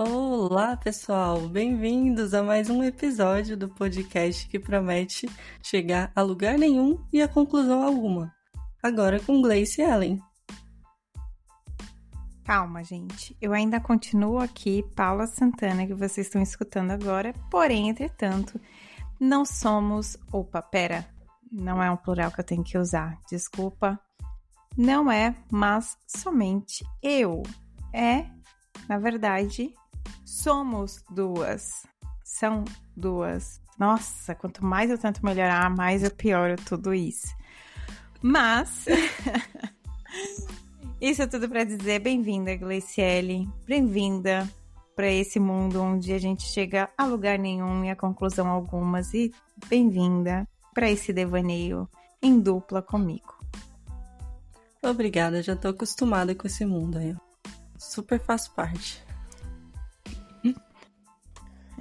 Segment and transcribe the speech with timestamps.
[0.00, 1.48] Olá, pessoal!
[1.48, 5.28] Bem-vindos a mais um episódio do podcast que promete
[5.60, 8.32] chegar a lugar nenhum e a conclusão alguma.
[8.80, 10.22] Agora com Gleice Ellen.
[12.44, 13.36] Calma, gente.
[13.40, 17.34] Eu ainda continuo aqui, Paula Santana, que vocês estão escutando agora.
[17.50, 18.60] Porém, entretanto,
[19.18, 20.16] não somos.
[20.30, 21.08] Opa, pera.
[21.50, 23.18] Não é um plural que eu tenho que usar.
[23.28, 23.98] Desculpa.
[24.76, 27.42] Não é, mas somente eu.
[27.92, 28.26] É,
[28.88, 29.74] na verdade,
[30.24, 31.86] somos duas.
[32.24, 32.64] São
[32.96, 33.60] duas.
[33.78, 37.28] Nossa, quanto mais eu tento melhorar, mais eu pioro tudo isso.
[38.20, 38.86] Mas.
[41.00, 43.48] Isso é tudo para dizer bem-vinda, Gleiciele.
[43.64, 44.48] Bem-vinda
[44.96, 49.14] para esse mundo onde a gente chega a lugar nenhum e a conclusão algumas.
[49.14, 49.32] E
[49.68, 51.88] bem-vinda para esse devaneio
[52.20, 53.38] em dupla comigo.
[54.82, 57.14] Obrigada, já tô acostumada com esse mundo aí.
[57.78, 59.00] Super faz parte.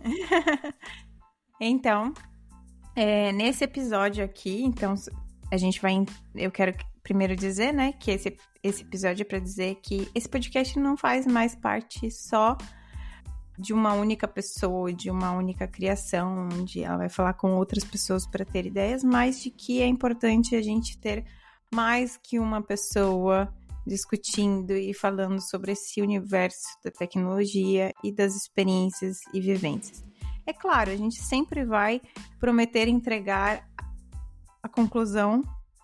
[1.61, 2.13] então,
[2.95, 4.95] é, nesse episódio aqui, então
[5.52, 6.05] a gente vai.
[6.36, 10.78] Eu quero primeiro dizer, né, que esse, esse episódio é para dizer que esse podcast
[10.78, 12.58] não faz mais parte só
[13.58, 18.28] de uma única pessoa, de uma única criação, onde ela vai falar com outras pessoas
[18.28, 21.25] para ter ideias, mas de que é importante a gente ter
[21.73, 23.52] mais que uma pessoa
[23.88, 30.03] discutindo e falando sobre esse universo da tecnologia e das experiências e vivências.
[30.45, 32.02] É claro, a gente sempre vai
[32.39, 33.67] prometer entregar
[34.61, 35.41] a conclusão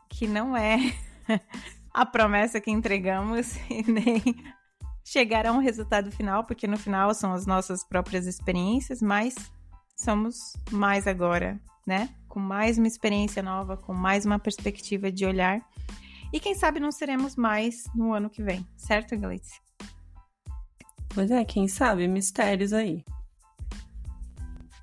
[0.09, 0.77] que não é
[1.93, 4.21] a promessa que entregamos e nem
[5.03, 9.35] chegar a um resultado final, porque no final são as nossas próprias experiências, mas
[9.95, 10.35] somos
[10.71, 12.09] mais agora, né?
[12.27, 15.61] Com mais uma experiência nova, com mais uma perspectiva de olhar.
[16.33, 19.61] E quem sabe não seremos mais no ano que vem, certo, Gleice?
[21.13, 22.07] Pois é, quem sabe?
[22.07, 23.05] Mistérios aí.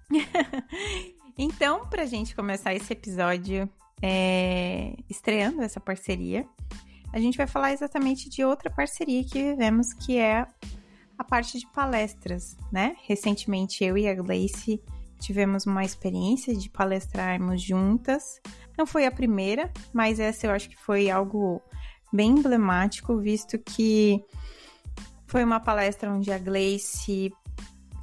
[1.37, 3.69] então, pra gente começar esse episódio
[4.01, 6.47] é, estreando essa parceria,
[7.13, 10.47] a gente vai falar exatamente de outra parceria que vivemos, que é
[11.19, 12.97] a parte de palestras, né?
[13.09, 14.81] Recentemente eu e a Gleice
[15.21, 18.41] tivemos uma experiência de palestrarmos juntas.
[18.77, 21.63] Não foi a primeira, mas essa eu acho que foi algo
[22.13, 24.25] bem emblemático, visto que
[25.27, 27.33] foi uma palestra onde a Gleice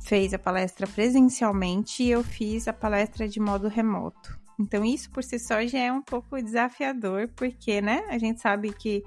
[0.06, 4.40] fez a palestra presencialmente e eu fiz a palestra de modo remoto.
[4.60, 8.72] Então, isso por si só já é um pouco desafiador, porque, né, a gente sabe
[8.74, 9.04] que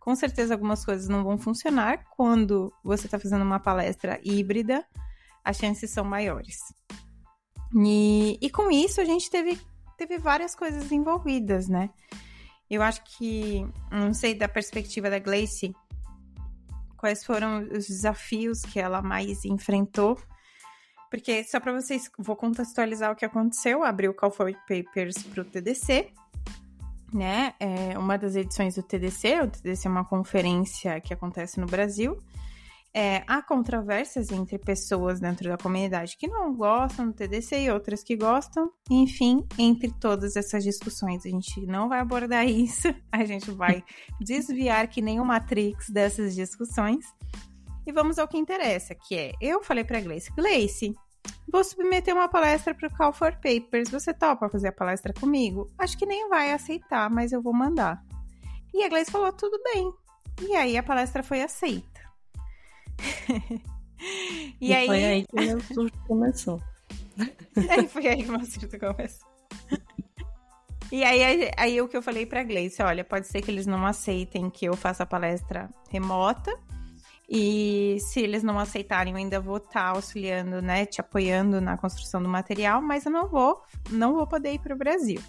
[0.00, 4.86] com certeza algumas coisas não vão funcionar quando você está fazendo uma palestra híbrida,
[5.44, 6.58] as chances são maiores.
[7.74, 9.58] E, e com isso a gente teve,
[9.96, 11.90] teve várias coisas envolvidas, né?
[12.68, 15.74] Eu acho que, não sei da perspectiva da Gleice,
[16.96, 20.18] quais foram os desafios que ela mais enfrentou
[21.10, 23.84] porque, só para vocês, vou contextualizar o que aconteceu.
[23.84, 26.10] Abri o Call for Papers para o TDC,
[27.12, 27.54] né?
[27.60, 29.40] É uma das edições do TDC.
[29.40, 32.18] O TDC é uma conferência que acontece no Brasil.
[32.98, 38.02] É, há controvérsias entre pessoas dentro da comunidade que não gostam do TDC e outras
[38.02, 38.72] que gostam.
[38.90, 43.84] Enfim, entre todas essas discussões, a gente não vai abordar isso, a gente vai
[44.18, 47.04] desviar que nem o Matrix dessas discussões.
[47.86, 50.94] E vamos ao que interessa, que é, eu falei para Gleice, Gleice,
[51.52, 55.70] vou submeter uma palestra para o Call for Papers, você topa fazer a palestra comigo?
[55.76, 58.02] Acho que nem vai aceitar, mas eu vou mandar.
[58.72, 59.92] E a Gleice falou, tudo bem.
[60.48, 61.95] E aí a palestra foi aceita.
[64.60, 64.86] e, e aí...
[64.86, 66.62] foi aí que meu surto começou.
[67.70, 69.28] aí foi aí que meu surto começou.
[70.92, 73.84] E aí, aí, o que eu falei pra Gleice, olha, pode ser que eles não
[73.84, 76.56] aceitem que eu faça a palestra remota,
[77.28, 81.76] e se eles não aceitarem, eu ainda vou estar tá auxiliando, né, te apoiando na
[81.76, 85.20] construção do material, mas eu não vou, não vou poder ir para o Brasil.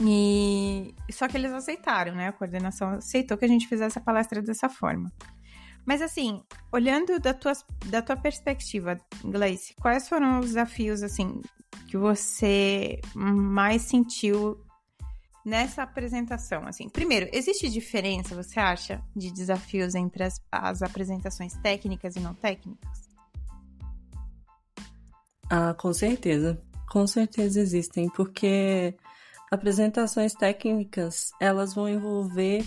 [0.00, 2.28] E só que eles aceitaram, né?
[2.28, 5.10] A coordenação aceitou que a gente fizesse a palestra dessa forma.
[5.88, 7.54] Mas assim, olhando da tua,
[7.86, 11.40] da tua perspectiva, Gleice, quais foram os desafios assim
[11.88, 14.62] que você mais sentiu
[15.42, 16.66] nessa apresentação?
[16.66, 22.34] Assim, primeiro, existe diferença, você acha, de desafios entre as, as apresentações técnicas e não
[22.34, 23.08] técnicas?
[25.48, 26.62] Ah, com certeza.
[26.92, 28.94] Com certeza existem, porque
[29.50, 32.62] apresentações técnicas, elas vão envolver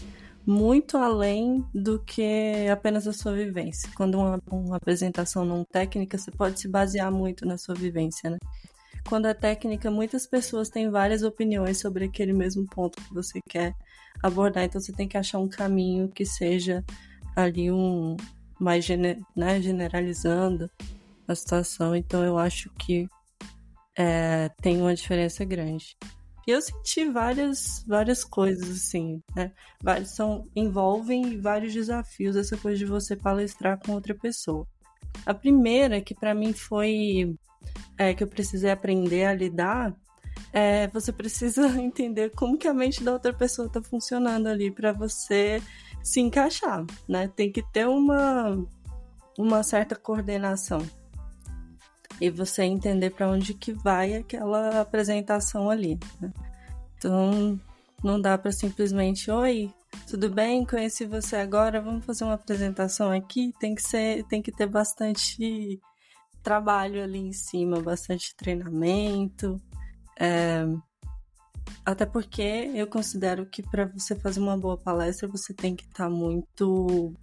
[0.52, 3.90] muito além do que apenas a sua vivência.
[3.96, 8.38] Quando uma, uma apresentação não técnica, você pode se basear muito na sua vivência, né?
[9.08, 13.74] Quando é técnica, muitas pessoas têm várias opiniões sobre aquele mesmo ponto que você quer
[14.22, 16.84] abordar, então você tem que achar um caminho que seja
[17.36, 18.18] ali um,
[18.60, 18.86] mais
[19.36, 20.70] né, generalizando
[21.28, 21.96] a situação.
[21.96, 23.08] Então eu acho que
[23.98, 25.96] é, tem uma diferença grande.
[26.48, 29.52] E eu senti várias, várias coisas, assim, né?
[29.82, 34.68] Vários são, envolvem vários desafios essa coisa de você palestrar com outra pessoa.
[35.26, 37.36] A primeira, que para mim foi
[37.98, 39.96] é, que eu precisei aprender a lidar,
[40.52, 44.92] é, você precisa entender como que a mente da outra pessoa está funcionando ali para
[44.92, 45.62] você
[46.02, 47.28] se encaixar, né?
[47.36, 48.58] Tem que ter uma,
[49.38, 50.82] uma certa coordenação
[52.22, 56.00] e você entender para onde que vai aquela apresentação ali.
[56.22, 56.32] Né?
[56.96, 57.60] Então,
[58.04, 59.74] não dá para simplesmente, oi,
[60.08, 60.64] tudo bem?
[60.64, 63.52] Conheci você agora, vamos fazer uma apresentação aqui.
[63.60, 65.82] Tem que ser, tem que ter bastante
[66.44, 69.60] trabalho ali em cima, bastante treinamento.
[70.20, 70.64] É...
[71.84, 76.04] Até porque eu considero que para você fazer uma boa palestra, você tem que estar
[76.04, 77.16] tá muito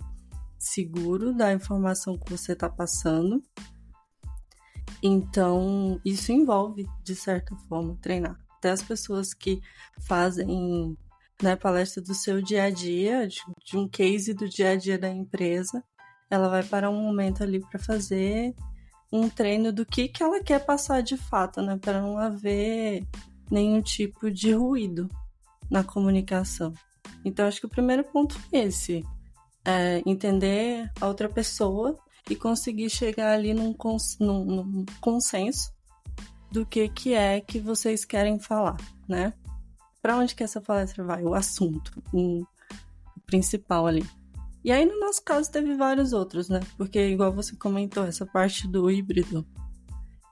[0.58, 3.40] seguro da informação que você está passando
[5.02, 8.38] então, isso envolve, de certa forma, treinar.
[8.56, 9.60] Até as pessoas que
[10.00, 10.96] fazem
[11.42, 14.98] né, palestra do seu dia a dia, de, de um case do dia a dia
[14.98, 15.82] da empresa,
[16.30, 18.54] ela vai parar um momento ali para fazer
[19.10, 21.78] um treino do que, que ela quer passar de fato, né?
[21.80, 23.06] Para não haver
[23.50, 25.08] nenhum tipo de ruído
[25.70, 26.74] na comunicação.
[27.24, 29.04] Então, acho que o primeiro ponto é esse:
[29.64, 35.72] é entender a outra pessoa e conseguir chegar ali num, cons num, num consenso
[36.50, 38.76] do que, que é que vocês querem falar,
[39.08, 39.32] né?
[40.00, 41.22] Para onde que essa palestra vai?
[41.24, 42.46] O assunto, o
[43.26, 44.06] principal ali.
[44.64, 46.60] E aí, no nosso caso, teve vários outros, né?
[46.76, 49.46] Porque, igual você comentou, essa parte do híbrido,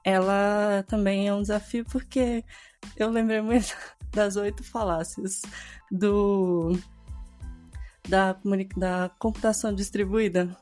[0.03, 2.43] ela também é um desafio, porque
[2.95, 3.75] eu lembrei muito
[4.13, 5.41] das oito falácias
[5.91, 6.77] do
[8.07, 8.37] da,
[8.77, 10.55] da computação distribuída,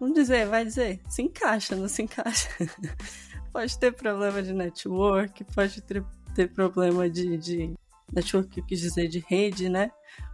[0.00, 2.48] Vamos dizer, vai dizer, se encaixa, não se encaixa.
[3.52, 6.02] pode ter problema de network, pode ter,
[6.34, 7.74] ter problema de, de
[8.10, 9.90] network, eu quis dizer, de rede, né?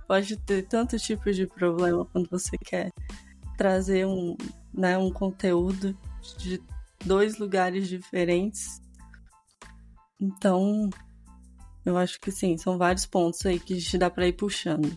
[0.07, 2.93] Pode ter tanto tipo de problema quando você quer
[3.59, 4.37] trazer um,
[4.73, 5.99] né, um conteúdo
[6.39, 6.63] de
[7.05, 8.81] dois lugares diferentes.
[10.21, 10.89] Então,
[11.85, 14.97] eu acho que sim, são vários pontos aí que a gente dá para ir puxando.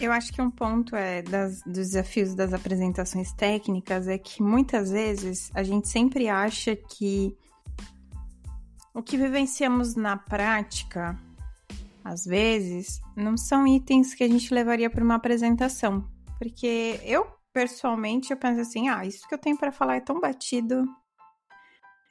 [0.00, 4.92] Eu acho que um ponto é das, dos desafios das apresentações técnicas é que muitas
[4.92, 7.36] vezes a gente sempre acha que
[8.94, 11.18] o que vivenciamos na prática,
[12.04, 16.08] às vezes, não são itens que a gente levaria para uma apresentação.
[16.38, 20.20] Porque eu, pessoalmente, eu penso assim, ah, isso que eu tenho para falar é tão
[20.20, 20.84] batido,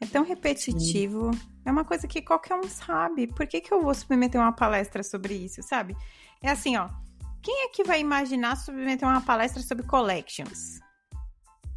[0.01, 1.39] é tão repetitivo, Sim.
[1.65, 3.27] é uma coisa que qualquer um sabe.
[3.27, 5.95] Por que, que eu vou submeter uma palestra sobre isso, sabe?
[6.43, 7.06] É assim, ó
[7.47, 10.81] quem é que vai imaginar submeter uma palestra sobre collections?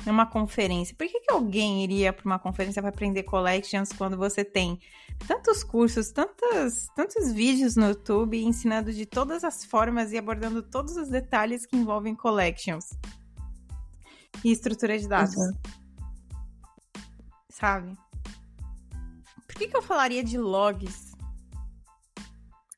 [0.04, 0.96] Uma conferência.
[0.96, 4.80] Por que, que alguém iria para uma conferência para aprender collections quando você tem
[5.28, 10.96] tantos cursos, tantos, tantos vídeos no YouTube ensinando de todas as formas e abordando todos
[10.96, 12.86] os detalhes que envolvem collections
[14.42, 15.36] e estrutura de dados?
[15.36, 15.52] Uhum.
[17.48, 17.96] Sabe?
[19.46, 21.12] Por que, que eu falaria de logs?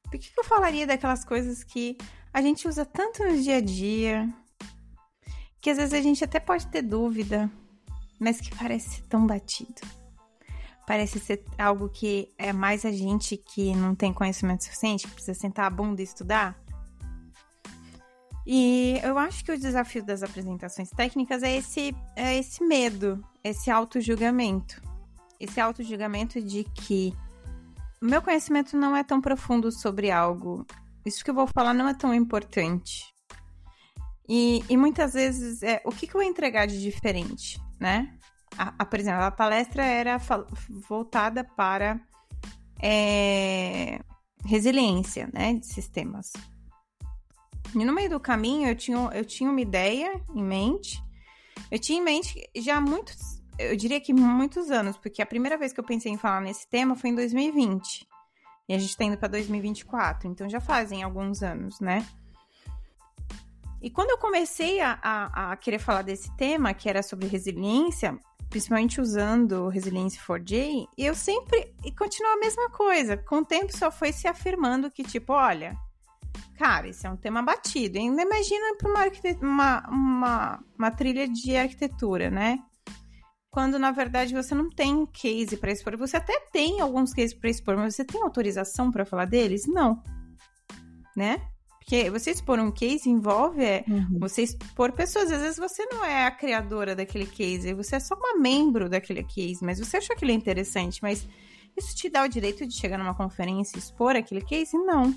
[0.02, 1.96] Por que, que eu falaria daquelas coisas que
[2.32, 4.32] a gente usa tanto no dia a dia
[5.60, 7.50] que às vezes a gente até pode ter dúvida,
[8.18, 9.80] mas que parece ser tão batido.
[10.86, 15.38] Parece ser algo que é mais a gente que não tem conhecimento suficiente, que precisa
[15.38, 16.60] sentar a bunda e estudar.
[18.44, 23.70] E eu acho que o desafio das apresentações técnicas é esse, é esse medo, esse
[23.70, 24.82] auto-julgamento.
[25.38, 27.14] Esse auto-julgamento de que
[28.00, 30.66] o meu conhecimento não é tão profundo sobre algo
[31.04, 33.12] isso que eu vou falar não é tão importante.
[34.28, 38.16] E, e muitas vezes, é, o que, que eu vou entregar de diferente, né?
[38.56, 40.18] A, a por exemplo, a palestra era
[40.88, 42.00] voltada para
[42.80, 44.00] é,
[44.44, 46.32] resiliência, né, de sistemas.
[47.74, 51.02] E no meio do caminho, eu tinha, eu tinha uma ideia em mente.
[51.70, 55.72] Eu tinha em mente já muitos, eu diria que muitos anos, porque a primeira vez
[55.72, 58.06] que eu pensei em falar nesse tema foi em 2020.
[58.68, 62.06] E a gente tá indo para 2024, então já fazem alguns anos, né?
[63.82, 68.16] E quando eu comecei a, a, a, querer falar desse tema, que era sobre resiliência,
[68.48, 71.74] principalmente usando Resiliência 4J, eu sempre.
[71.84, 73.16] E continua a mesma coisa.
[73.16, 75.76] Com o tempo só foi se afirmando que, tipo, olha,
[76.56, 77.98] cara, isso é um tema batido.
[77.98, 79.04] Ainda imagina para uma,
[79.40, 82.60] uma, uma, uma trilha de arquitetura, né?
[83.52, 85.96] Quando na verdade você não tem case para expor.
[85.98, 89.66] Você até tem alguns cases para expor, mas você tem autorização para falar deles?
[89.66, 90.02] Não.
[91.14, 91.36] Né?
[91.78, 94.18] Porque você expor um case envolve é, uhum.
[94.18, 95.30] você expor pessoas.
[95.30, 99.22] Às vezes você não é a criadora daquele case, você é só uma membro daquele
[99.22, 101.28] case, mas você achou aquilo interessante, mas
[101.76, 104.78] isso te dá o direito de chegar numa conferência e expor aquele case?
[104.78, 105.14] Não.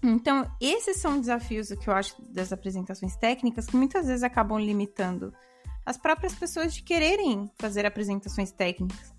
[0.00, 5.32] Então, esses são desafios que eu acho das apresentações técnicas que muitas vezes acabam limitando
[5.84, 9.12] as próprias pessoas de quererem fazer apresentações técnicas.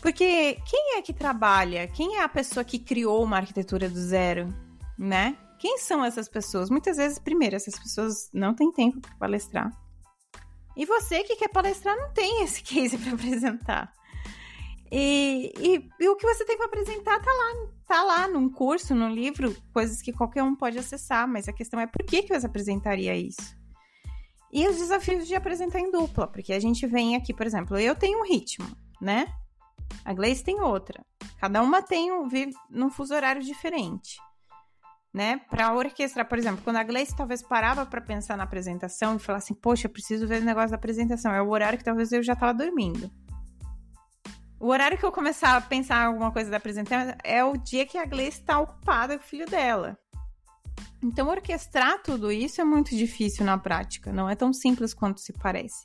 [0.00, 1.88] Porque quem é que trabalha?
[1.88, 4.52] Quem é a pessoa que criou uma arquitetura do zero,
[4.98, 5.36] né?
[5.58, 6.68] Quem são essas pessoas?
[6.68, 9.70] Muitas vezes, primeiro, essas pessoas não têm tempo para palestrar.
[10.76, 13.92] E você que quer palestrar não tem esse case para apresentar.
[14.92, 18.94] E, e, e, o que você tem para apresentar tá lá, tá lá num curso,
[18.94, 22.38] num livro, coisas que qualquer um pode acessar, mas a questão é por que, que
[22.38, 23.56] você apresentaria isso?
[24.54, 27.92] E os desafios de apresentar em dupla, porque a gente vem aqui, por exemplo, eu
[27.96, 28.64] tenho um ritmo,
[29.00, 29.26] né?
[30.04, 31.04] A Gleice tem outra.
[31.40, 34.16] Cada uma tem um, vive num fuso horário diferente.
[35.12, 35.40] Né?
[35.50, 39.38] Para orquestrar, por exemplo, quando a Gleice talvez parava para pensar na apresentação e falar
[39.38, 42.34] assim, poxa, preciso ver o negócio da apresentação, é o horário que talvez eu já
[42.34, 43.10] estava dormindo.
[44.60, 47.98] O horário que eu começar a pensar alguma coisa da apresentação é o dia que
[47.98, 49.98] a Gleice está ocupada com o filho dela.
[51.04, 55.34] Então, orquestrar tudo isso é muito difícil na prática, não é tão simples quanto se
[55.34, 55.84] parece.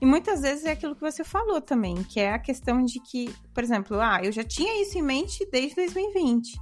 [0.00, 3.30] E muitas vezes é aquilo que você falou também, que é a questão de que,
[3.52, 6.58] por exemplo, ah, eu já tinha isso em mente desde 2020.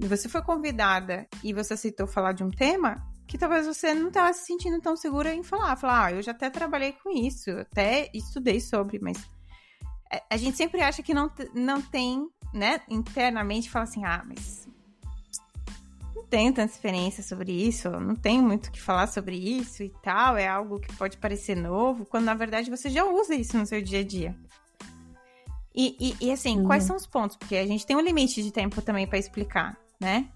[0.00, 4.08] E você foi convidada e você aceitou falar de um tema que talvez você não
[4.08, 5.76] estava se sentindo tão segura em falar.
[5.76, 9.16] Falar, ah, eu já até trabalhei com isso, até estudei sobre, mas
[10.30, 14.68] a gente sempre acha que não, não tem, né, internamente, fala assim, ah, mas
[16.34, 20.36] tenho tanta experiência sobre isso, não tenho muito o que falar sobre isso e tal,
[20.36, 23.80] é algo que pode parecer novo, quando na verdade você já usa isso no seu
[23.80, 24.36] dia a dia.
[25.72, 27.36] E, e, e assim, quais são os pontos?
[27.36, 30.28] Porque a gente tem um limite de tempo também para explicar, né?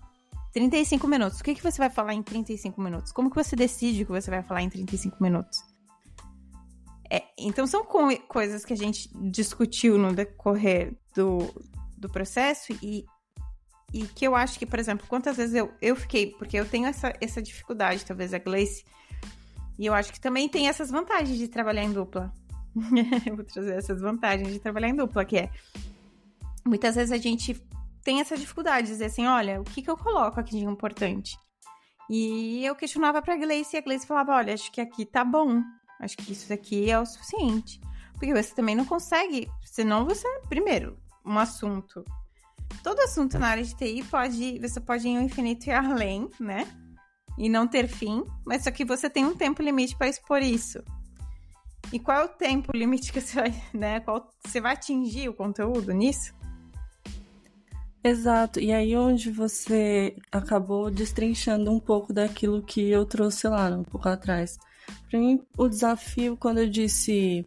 [0.53, 1.41] 35 minutos.
[1.41, 3.11] O que, que você vai falar em 35 minutos?
[3.11, 5.59] Como que você decide o que você vai falar em 35 minutos?
[7.11, 11.39] É, então, são co coisas que a gente discutiu no decorrer do,
[11.97, 13.05] do processo e,
[13.93, 16.87] e que eu acho que, por exemplo, quantas vezes eu, eu fiquei, porque eu tenho
[16.87, 18.85] essa, essa dificuldade, talvez a Gleice,
[19.79, 22.33] e eu acho que também tem essas vantagens de trabalhar em dupla.
[23.27, 25.51] eu vou trazer essas vantagens de trabalhar em dupla, que é
[26.65, 27.61] muitas vezes a gente
[28.05, 31.39] tem essa dificuldade de dizer assim, olha, o que, que eu coloco aqui de importante?
[32.09, 35.63] E eu questionava pra Gleice e a Gleice falava, olha, acho que aqui tá bom.
[36.01, 37.81] Acho que isso aqui é o suficiente.
[38.15, 42.05] Porque você também não consegue, senão você, primeiro, um assunto
[42.83, 46.67] todo assunto na área de TI pode, você pode ir ao infinito e além, né?
[47.37, 50.83] E não ter fim, mas só que você tem um tempo limite para expor isso.
[51.93, 54.01] E qual é o tempo limite que você vai, né?
[54.01, 56.35] Qual, você vai atingir o conteúdo nisso?
[58.03, 63.83] Exato, e aí onde você acabou destrinchando um pouco daquilo que eu trouxe lá, um
[63.83, 64.57] pouco atrás.
[65.11, 67.45] Para mim, o desafio, quando eu disse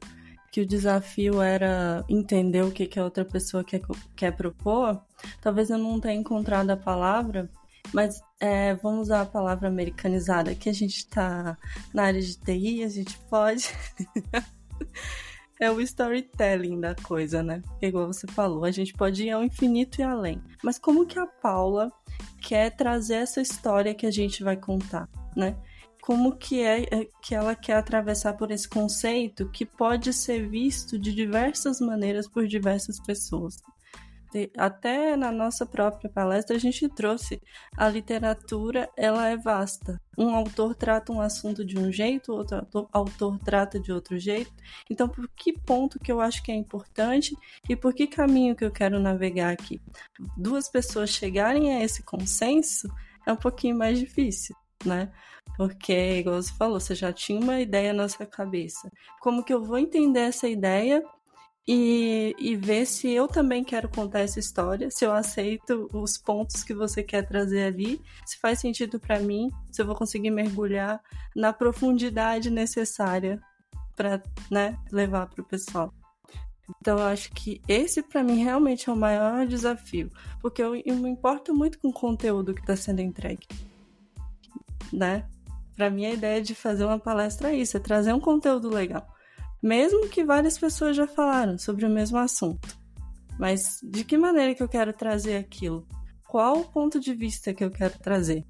[0.51, 3.81] que o desafio era entender o que, que a outra pessoa quer,
[4.15, 5.01] quer propor,
[5.41, 7.49] talvez eu não tenha encontrado a palavra,
[7.93, 11.57] mas é, vamos usar a palavra americanizada, que a gente está
[11.93, 13.69] na área de TI, a gente pode.
[15.59, 17.61] é o storytelling da coisa, né?
[17.81, 20.41] Igual você falou, a gente pode ir ao infinito e além.
[20.63, 21.91] Mas como que a Paula
[22.41, 25.55] quer trazer essa história que a gente vai contar, né?
[26.01, 30.97] Como que é, é que ela quer atravessar por esse conceito que pode ser visto
[30.97, 33.57] de diversas maneiras por diversas pessoas.
[34.57, 37.41] Até na nossa própria palestra a gente trouxe
[37.75, 40.01] a literatura, ela é vasta.
[40.17, 44.51] Um autor trata um assunto de um jeito, outro autor, trata de outro jeito.
[44.89, 47.35] Então, por que ponto que eu acho que é importante
[47.67, 49.81] e por que caminho que eu quero navegar aqui?
[50.37, 52.87] Duas pessoas chegarem a esse consenso
[53.27, 54.55] é um pouquinho mais difícil,
[54.85, 55.11] né?
[55.61, 58.91] Porque, igual você falou, você já tinha uma ideia na sua cabeça.
[59.19, 61.03] Como que eu vou entender essa ideia
[61.67, 66.63] e, e ver se eu também quero contar essa história, se eu aceito os pontos
[66.63, 70.99] que você quer trazer ali, se faz sentido para mim, se eu vou conseguir mergulhar
[71.35, 73.39] na profundidade necessária
[73.95, 75.93] para né, levar para o pessoal.
[76.81, 80.09] Então eu acho que esse para mim realmente é o maior desafio,
[80.41, 83.45] porque eu, eu me importo muito com o conteúdo que está sendo entregue,
[84.91, 85.29] né?
[85.81, 89.03] Para mim, a ideia de fazer uma palestra é isso: é trazer um conteúdo legal.
[89.63, 92.77] Mesmo que várias pessoas já falaram sobre o mesmo assunto.
[93.39, 95.87] Mas de que maneira que eu quero trazer aquilo?
[96.27, 98.45] Qual o ponto de vista que eu quero trazer?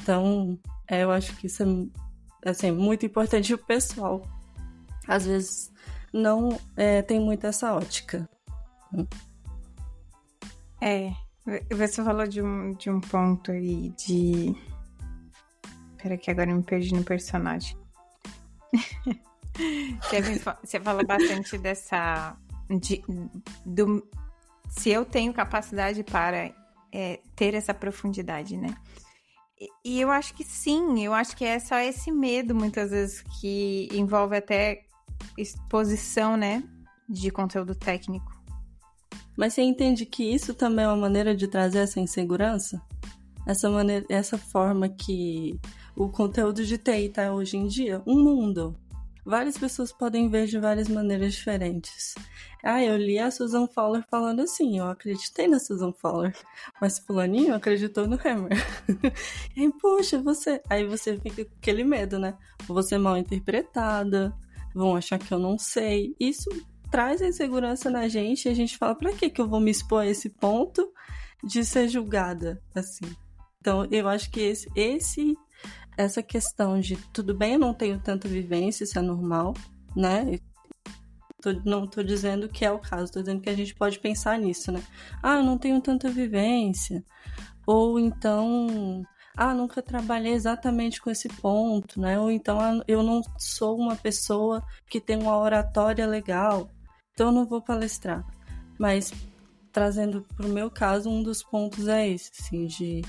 [0.00, 1.90] Então, é, eu acho que isso
[2.42, 3.52] é assim, muito importante.
[3.52, 4.22] o pessoal,
[5.06, 5.70] às vezes,
[6.14, 8.26] não é, tem muito essa ótica.
[10.80, 11.12] É,
[11.76, 14.73] Você falou de um, de um ponto aí de.
[16.04, 17.78] Pera que agora eu me perdi no personagem.
[20.62, 22.36] você fala bastante dessa.
[22.68, 23.02] De,
[23.64, 24.06] do,
[24.68, 26.54] se eu tenho capacidade para
[26.92, 28.76] é, ter essa profundidade, né?
[29.58, 33.22] E, e eu acho que sim, eu acho que é só esse medo, muitas vezes,
[33.40, 34.82] que envolve até
[35.38, 36.62] exposição, né?
[37.08, 38.30] De conteúdo técnico.
[39.34, 42.78] Mas você entende que isso também é uma maneira de trazer essa insegurança?
[43.46, 45.58] Essa maneira, essa forma que
[45.96, 48.76] o conteúdo de TI tá hoje em dia, um mundo.
[49.24, 52.14] Várias pessoas podem ver de várias maneiras diferentes.
[52.62, 56.36] Ah, eu li a Susan Fowler falando assim, eu acreditei na Susan Fowler,
[56.80, 58.52] mas fulaninho acreditou no Hammer.
[59.56, 60.60] e poxa, você...
[60.68, 62.36] Aí você fica com aquele medo, né?
[62.66, 64.34] Vou ser mal interpretada,
[64.74, 66.14] vão achar que eu não sei.
[66.20, 66.50] Isso
[66.90, 69.70] traz a insegurança na gente e a gente fala, pra que que eu vou me
[69.70, 70.92] expor a esse ponto
[71.42, 73.06] de ser julgada, assim?
[73.58, 75.34] Então, eu acho que esse, esse
[75.96, 79.54] essa questão de tudo bem, eu não tenho tanta vivência, isso é normal,
[79.96, 80.38] né?
[81.40, 84.38] Tô, não tô dizendo que é o caso, tô dizendo que a gente pode pensar
[84.38, 84.82] nisso, né?
[85.22, 87.04] Ah, eu não tenho tanta vivência.
[87.66, 89.02] Ou então,
[89.36, 92.18] ah, nunca trabalhei exatamente com esse ponto, né?
[92.18, 96.70] Ou então, ah, eu não sou uma pessoa que tem uma oratória legal
[97.14, 98.26] então eu não vou palestrar.
[98.78, 99.12] Mas
[99.72, 103.02] trazendo para o meu caso, um dos pontos é esse, assim, de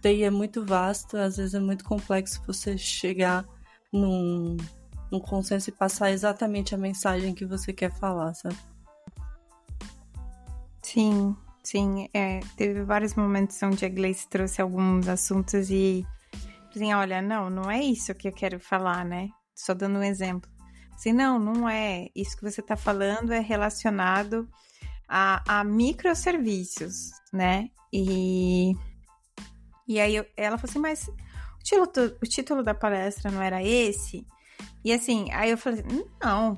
[0.00, 3.44] TI é muito vasto, às vezes é muito complexo você chegar
[3.92, 4.56] num,
[5.10, 8.56] num consenso e passar exatamente a mensagem que você quer falar, sabe?
[10.82, 12.08] Sim, sim.
[12.14, 16.06] É, teve vários momentos onde a Gleice trouxe alguns assuntos e
[16.70, 19.28] assim, olha, não, não é isso que eu quero falar, né?
[19.54, 20.50] Só dando um exemplo.
[20.94, 22.08] Assim, não, não é.
[22.14, 24.48] Isso que você está falando é relacionado
[25.08, 27.70] a, a microserviços, né?
[27.92, 28.74] E,
[29.88, 33.62] e aí eu, ela falou assim, mas o título, o título da palestra não era
[33.62, 34.26] esse?
[34.84, 35.82] E assim, aí eu falei,
[36.22, 36.56] não.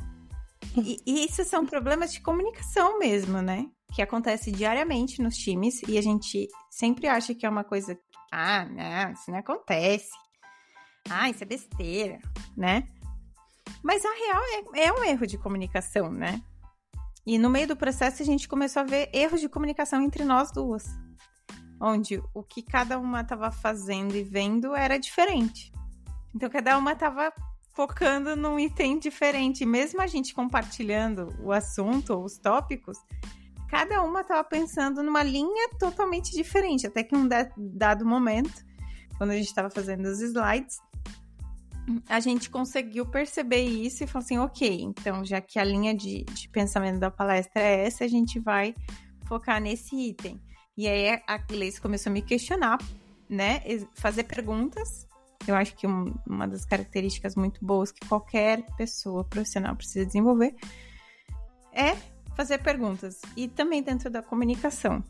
[0.76, 3.66] E, e isso são problemas de comunicação mesmo, né?
[3.94, 7.98] Que acontece diariamente nos times e a gente sempre acha que é uma coisa.
[8.32, 10.10] Ah, não, isso não acontece.
[11.08, 12.18] Ah, isso é besteira,
[12.56, 12.86] né?
[13.82, 14.42] Mas a real
[14.74, 16.42] é, é um erro de comunicação, né?
[17.26, 20.50] E no meio do processo a gente começou a ver erros de comunicação entre nós
[20.52, 20.84] duas.
[21.80, 25.72] Onde o que cada uma estava fazendo e vendo era diferente.
[26.34, 27.32] Então cada uma estava
[27.72, 29.64] focando num item diferente.
[29.64, 32.98] Mesmo a gente compartilhando o assunto ou os tópicos,
[33.68, 36.86] cada uma estava pensando numa linha totalmente diferente.
[36.86, 38.52] Até que um dado momento,
[39.16, 40.78] quando a gente estava fazendo os slides,
[42.08, 46.24] a gente conseguiu perceber isso e falou assim, ok, então já que a linha de,
[46.24, 48.74] de pensamento da palestra é essa, a gente vai
[49.26, 50.40] focar nesse item.
[50.76, 52.78] E aí a Gleice começou a me questionar,
[53.28, 53.62] né,
[53.94, 55.06] fazer perguntas.
[55.46, 60.54] Eu acho que um, uma das características muito boas que qualquer pessoa profissional precisa desenvolver
[61.72, 61.96] é
[62.36, 63.20] fazer perguntas.
[63.36, 65.02] E também dentro da comunicação,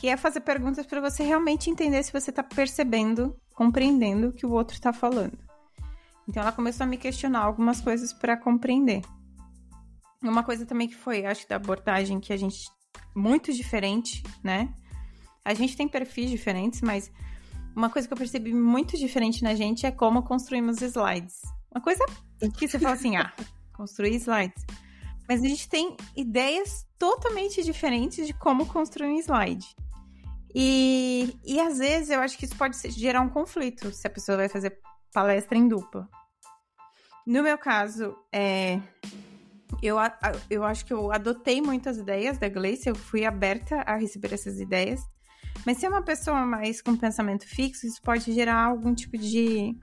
[0.00, 4.46] que é fazer perguntas para você realmente entender se você está percebendo, compreendendo o que
[4.46, 5.38] o outro está falando.
[6.28, 9.02] Então ela começou a me questionar algumas coisas para compreender.
[10.22, 12.68] Uma coisa também que foi, acho, da abordagem que a gente
[13.14, 14.72] muito diferente, né?
[15.44, 17.10] A gente tem perfis diferentes, mas
[17.74, 21.40] uma coisa que eu percebi muito diferente na gente é como construímos slides.
[21.70, 22.04] Uma coisa
[22.58, 23.32] que você fala assim, ah,
[23.76, 24.64] construir slides.
[25.28, 29.66] Mas a gente tem ideias totalmente diferentes de como construir um slide.
[30.54, 34.38] E, e às vezes eu acho que isso pode gerar um conflito se a pessoa
[34.38, 34.78] vai fazer
[35.12, 36.08] palestra em dupla.
[37.26, 38.80] No meu caso, é,
[39.82, 39.96] eu,
[40.48, 44.60] eu acho que eu adotei muitas ideias da Gleice, eu fui aberta a receber essas
[44.60, 45.00] ideias.
[45.64, 49.76] Mas se é uma pessoa mais com pensamento fixo, isso pode gerar algum tipo de,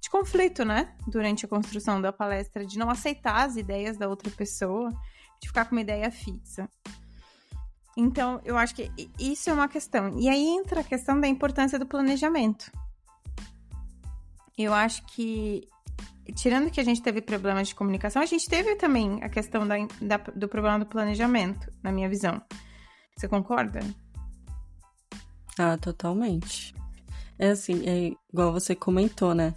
[0.00, 0.94] de conflito, né?
[1.06, 4.88] Durante a construção da palestra, de não aceitar as ideias da outra pessoa,
[5.40, 6.68] de ficar com uma ideia fixa.
[7.96, 10.18] Então, eu acho que isso é uma questão.
[10.18, 12.70] E aí entra a questão da importância do planejamento.
[14.56, 15.68] Eu acho que,
[16.34, 19.76] tirando que a gente teve problemas de comunicação, a gente teve também a questão da,
[20.00, 22.40] da, do problema do planejamento, na minha visão.
[23.16, 23.80] Você concorda?
[25.58, 26.74] Ah, totalmente.
[27.38, 29.54] É assim, é igual você comentou, né?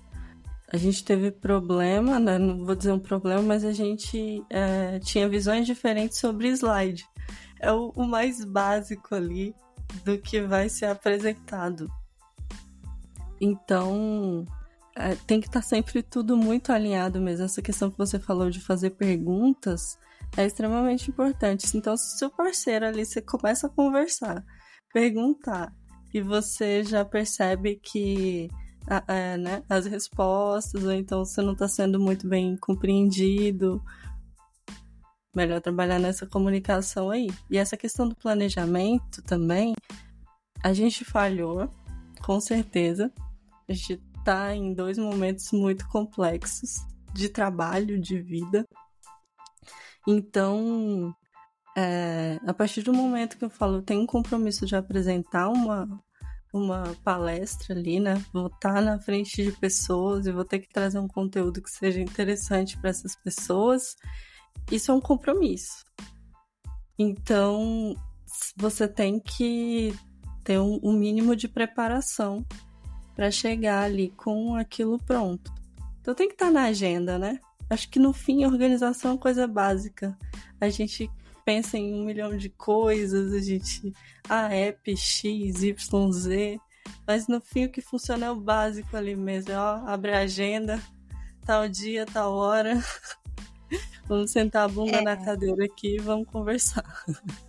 [0.73, 2.37] A gente teve problema, né?
[2.37, 7.07] não vou dizer um problema, mas a gente é, tinha visões diferentes sobre slide.
[7.59, 9.55] É o, o mais básico ali
[10.03, 11.89] do que vai ser apresentado.
[13.39, 14.45] Então,
[15.27, 17.45] tem que estar tá sempre tudo muito alinhado mesmo.
[17.45, 19.97] Essa questão que você falou de fazer perguntas
[20.37, 21.77] é extremamente importante.
[21.77, 24.43] Então, se o seu parceiro ali, você começa a conversar,
[24.93, 25.73] perguntar
[26.13, 28.49] e você já percebe que
[29.07, 33.83] é, né, as respostas, ou então você não está sendo muito bem compreendido.
[35.35, 37.27] Melhor trabalhar nessa comunicação aí.
[37.49, 39.73] E essa questão do planejamento também,
[40.63, 41.69] a gente falhou,
[42.23, 43.11] com certeza.
[43.67, 46.83] A gente está em dois momentos muito complexos
[47.13, 48.67] de trabalho, de vida.
[50.07, 51.15] Então,
[51.77, 55.87] é, a partir do momento que eu falo, eu tenho um compromisso de apresentar uma,
[56.51, 58.15] uma palestra ali, né?
[58.33, 62.01] Vou estar na frente de pessoas e vou ter que trazer um conteúdo que seja
[62.01, 63.95] interessante para essas pessoas.
[64.71, 65.85] Isso é um compromisso.
[66.97, 67.95] Então,
[68.57, 69.93] você tem que
[70.43, 72.43] ter um, um mínimo de preparação
[73.15, 75.53] para chegar ali com aquilo pronto.
[76.01, 77.39] Então tem que estar na agenda, né?
[77.69, 80.17] Acho que no fim, organização é uma coisa básica.
[80.61, 81.09] A gente
[81.43, 83.93] pensa em um milhão de coisas, a gente.
[84.29, 86.59] Ah, app X, Y, Z.
[87.07, 89.53] Mas no fim o que funciona é o básico ali mesmo.
[89.53, 90.81] Ó, abre a agenda,
[91.45, 92.79] tal dia, tal hora.
[94.07, 95.01] vamos sentar a bunda é.
[95.01, 96.83] na cadeira aqui e vamos conversar.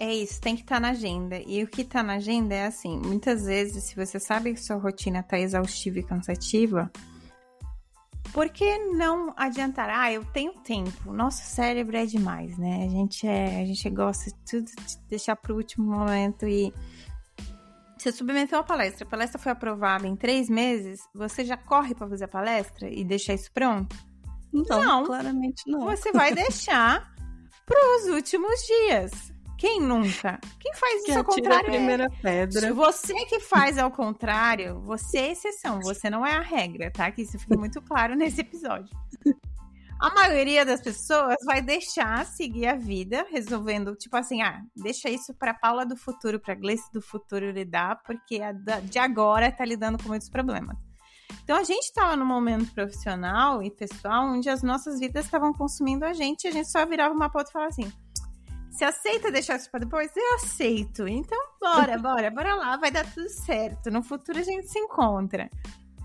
[0.00, 1.42] É isso, tem que estar tá na agenda.
[1.44, 4.76] E o que está na agenda é assim: muitas vezes, se você sabe que sua
[4.76, 6.88] rotina está exaustiva e cansativa,
[8.32, 9.90] por que não adiantar?
[9.90, 11.12] Ah, eu tenho tempo.
[11.12, 12.84] Nosso cérebro é demais, né?
[12.84, 16.72] A gente é, a gente gosta de tudo de deixar para o último momento e
[17.98, 22.08] você submeteu a palestra, a palestra foi aprovada em três meses, você já corre para
[22.08, 23.96] fazer a palestra e deixar isso pronto?
[24.52, 25.80] Não, não, claramente não.
[25.80, 27.12] Você vai deixar
[27.66, 29.37] para os últimos dias.
[29.58, 30.38] Quem nunca?
[30.60, 31.68] Quem faz isso ao contrário?
[31.68, 32.08] A primeira é...
[32.08, 32.72] pedra.
[32.72, 37.10] Você que faz ao contrário, você é exceção, você não é a regra, tá?
[37.10, 38.96] Que isso fica muito claro nesse episódio.
[40.00, 45.34] A maioria das pessoas vai deixar seguir a vida, resolvendo, tipo assim, ah, deixa isso
[45.34, 50.00] para Paula do futuro, para Gleice do futuro lidar, porque a de agora tá lidando
[50.00, 50.78] com muitos problemas.
[51.42, 56.04] Então a gente estava num momento profissional e pessoal onde as nossas vidas estavam consumindo
[56.04, 57.92] a gente, e a gente só virava uma pauta e falava assim:
[58.78, 60.16] você aceita deixar isso pra depois?
[60.16, 61.08] Eu aceito.
[61.08, 63.90] Então, bora, bora, bora lá, vai dar tudo certo.
[63.90, 65.50] No futuro a gente se encontra.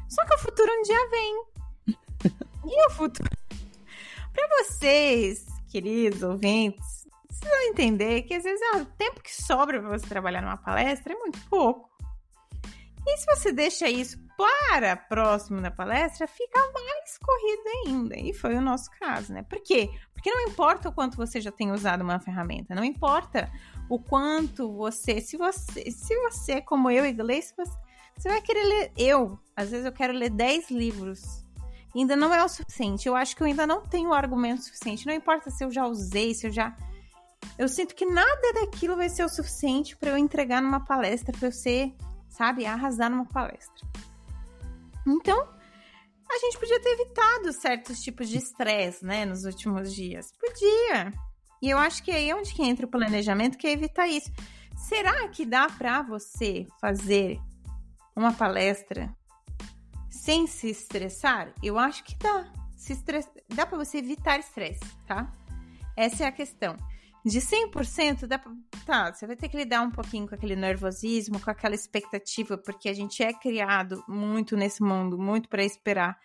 [0.09, 1.43] Só que o futuro um dia vem.
[2.65, 3.29] E o futuro.
[4.31, 9.81] Pra vocês, queridos ouvintes, vocês vão entender que às vezes ah, o tempo que sobra
[9.81, 11.89] pra você trabalhar numa palestra é muito pouco.
[13.05, 18.19] E se você deixa isso para próximo da palestra, fica mais corrido ainda.
[18.19, 19.43] E foi o nosso caso, né?
[19.43, 19.89] Por quê?
[20.13, 23.51] Porque não importa o quanto você já tem usado uma ferramenta, não importa
[23.89, 27.71] o quanto você, se você, se você como eu, inglês, você,
[28.15, 31.43] você vai querer ler, eu, às vezes eu quero ler 10 livros.
[31.95, 33.07] Ainda não é o suficiente.
[33.07, 35.05] Eu acho que eu ainda não tenho argumento suficiente.
[35.05, 36.75] Não importa se eu já usei, se eu já
[37.57, 41.49] eu sinto que nada daquilo vai ser o suficiente para eu entregar numa palestra, para
[41.49, 41.93] eu ser
[42.33, 42.65] sabe?
[42.65, 43.87] Arrasar numa palestra.
[45.05, 45.39] Então,
[46.29, 50.31] a gente podia ter evitado certos tipos de estresse, né, nos últimos dias.
[50.39, 51.11] Podia.
[51.61, 54.31] E eu acho que é onde que entra o planejamento, que é evitar isso.
[54.75, 57.39] Será que dá para você fazer
[58.15, 59.15] uma palestra
[60.09, 61.53] sem se estressar?
[61.61, 62.51] Eu acho que dá.
[62.75, 63.29] Se estress...
[63.49, 65.31] Dá para você evitar estresse, tá?
[65.95, 66.75] Essa é a questão
[67.25, 68.51] de 100%, dá pra,
[68.86, 72.89] tá, você vai ter que lidar um pouquinho com aquele nervosismo, com aquela expectativa, porque
[72.89, 76.17] a gente é criado muito nesse mundo, muito para esperar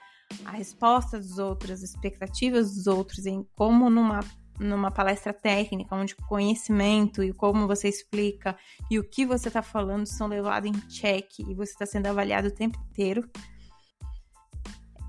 [0.45, 4.21] a resposta dos outros, as expectativas dos outros, em como numa
[4.61, 8.57] numa palestra técnica, onde o conhecimento e como você explica
[8.91, 12.49] e o que você está falando são levados em check e você está sendo avaliado
[12.49, 13.23] o tempo inteiro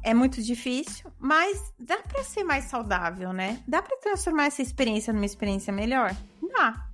[0.04, 3.62] é muito difícil, mas dá para ser mais saudável, né?
[3.68, 6.16] Dá para transformar essa experiência numa experiência melhor?
[6.54, 6.86] Dá.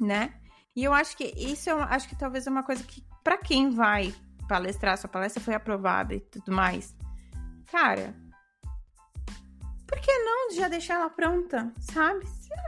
[0.00, 0.34] Né?
[0.74, 3.70] E eu acho que isso é acho que talvez é uma coisa que para quem
[3.70, 4.14] vai
[4.48, 6.94] palestrar, sua palestra foi aprovada e tudo mais.
[7.70, 8.14] Cara,
[9.86, 12.26] por que não já deixar ela pronta, sabe?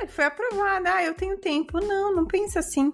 [0.08, 1.80] Foi aprovada, ah, eu tenho tempo.
[1.80, 2.92] Não, não pensa assim.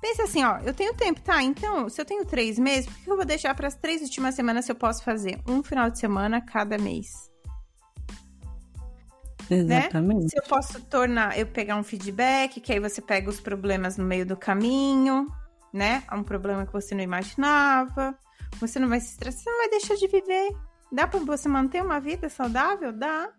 [0.00, 1.42] Pensa assim, ó, eu tenho tempo, tá?
[1.42, 4.34] Então, se eu tenho três meses, por que eu vou deixar para as três últimas
[4.34, 7.30] semanas se eu posso fazer um final de semana cada mês?
[9.50, 10.22] Exatamente.
[10.22, 10.28] Né?
[10.28, 14.04] Se eu posso tornar, eu pegar um feedback, que aí você pega os problemas no
[14.04, 15.26] meio do caminho,
[15.72, 16.02] né?
[16.12, 18.16] Um problema que você não imaginava.
[18.58, 20.50] Você não vai se estressar, você não vai deixar de viver.
[20.92, 22.92] Dá para você manter uma vida saudável?
[22.92, 23.30] Dá,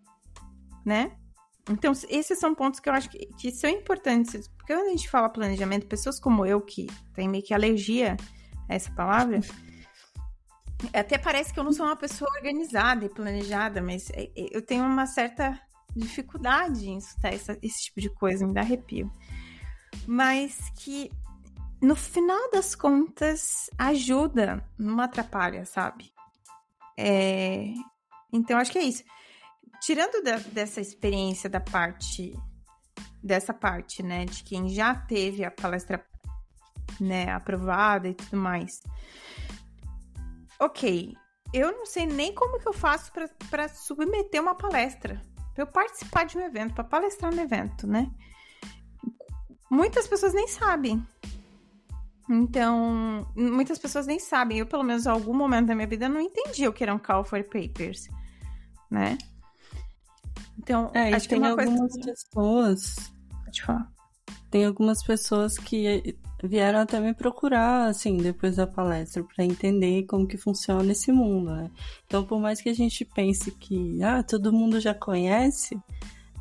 [0.84, 1.12] né?
[1.70, 4.48] Então, esses são pontos que eu acho que, que são importantes.
[4.48, 8.16] Porque quando a gente fala planejamento, pessoas como eu, que tem meio que alergia
[8.68, 9.40] a essa palavra,
[10.92, 14.60] até parece que eu não sou uma pessoa organizada e planejada, mas é, é, eu
[14.60, 15.58] tenho uma certa
[15.94, 19.10] dificuldade em escutar essa, esse tipo de coisa, me dá arrepio.
[20.06, 21.10] mas que
[21.80, 26.12] no final das contas ajuda, não atrapalha, sabe?
[26.96, 27.74] É...
[28.32, 29.02] Então acho que é isso.
[29.82, 32.32] Tirando da, dessa experiência da parte
[33.22, 36.04] dessa parte, né, de quem já teve a palestra
[37.00, 38.82] né, aprovada e tudo mais.
[40.58, 41.16] Ok,
[41.52, 43.12] eu não sei nem como que eu faço
[43.48, 45.20] para submeter uma palestra,
[45.54, 48.10] para eu participar de um evento, para palestrar no evento, né?
[49.70, 51.06] Muitas pessoas nem sabem.
[52.28, 54.58] Então, muitas pessoas nem sabem.
[54.58, 56.98] Eu, pelo menos, em algum momento da minha vida, não entendi o que era um
[56.98, 58.08] call for papers,
[58.90, 59.18] né?
[60.58, 62.12] Então, é, acho que tem algumas coisa...
[62.12, 63.12] pessoas.
[63.44, 63.92] Pode falar.
[64.50, 70.26] Tem algumas pessoas que vieram até me procurar, assim, depois da palestra, para entender como
[70.26, 71.70] que funciona esse mundo, né?
[72.06, 75.78] Então, por mais que a gente pense que, ah, todo mundo já conhece,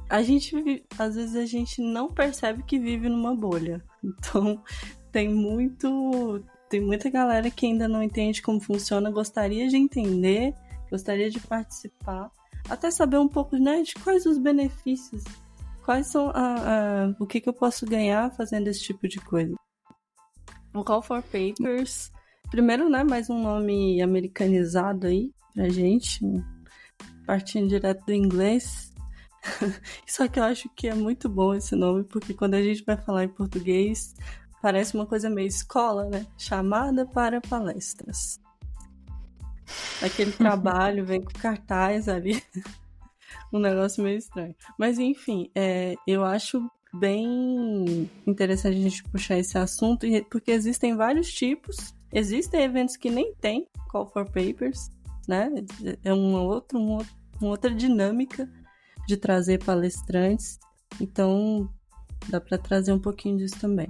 [0.10, 3.84] a gente, às vezes, a gente não percebe que vive numa bolha.
[4.04, 4.64] Então,
[5.12, 10.56] tem muito, tem muita galera que ainda não entende como funciona, gostaria de entender,
[10.90, 12.32] gostaria de participar,
[12.70, 15.24] até saber um pouco, né, de quais os benefícios,
[15.84, 19.56] quais são a, a o que, que eu posso ganhar fazendo esse tipo de coisa.
[20.74, 22.12] O Call for Papers,
[22.50, 26.22] primeiro, né, mais um nome americanizado aí pra gente,
[27.26, 28.92] partindo direto do inglês.
[30.08, 32.98] Só que eu acho que é muito bom esse nome, porque quando a gente vai
[32.98, 34.14] falar em português,
[34.62, 36.26] parece uma coisa meio escola, né?
[36.38, 38.41] Chamada para palestras.
[40.02, 42.42] Aquele trabalho vem com cartaz ali.
[43.52, 44.56] um negócio meio estranho.
[44.78, 46.62] Mas enfim, é, eu acho
[46.94, 51.96] bem interessante a gente puxar esse assunto, porque existem vários tipos.
[52.12, 54.90] Existem eventos que nem tem call for papers,
[55.28, 55.50] né?
[56.04, 57.06] É uma outra, uma,
[57.40, 58.50] uma outra dinâmica
[59.08, 60.60] de trazer palestrantes.
[61.00, 61.70] Então,
[62.28, 63.88] dá para trazer um pouquinho disso também.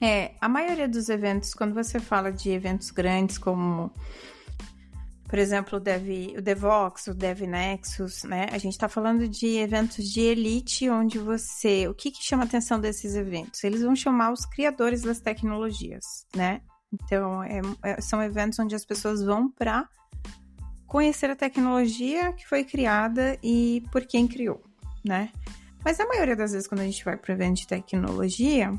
[0.00, 3.90] É, a maioria dos eventos, quando você fala de eventos grandes como
[5.28, 8.46] por exemplo, o, Dev, o Devox, o DevNexus, né?
[8.52, 11.88] A gente está falando de eventos de elite, onde você.
[11.88, 13.64] O que, que chama a atenção desses eventos?
[13.64, 16.60] Eles vão chamar os criadores das tecnologias, né?
[16.92, 19.88] Então, é, é, são eventos onde as pessoas vão para
[20.86, 24.62] conhecer a tecnologia que foi criada e por quem criou,
[25.04, 25.30] né?
[25.84, 28.72] Mas a maioria das vezes, quando a gente vai para evento de tecnologia,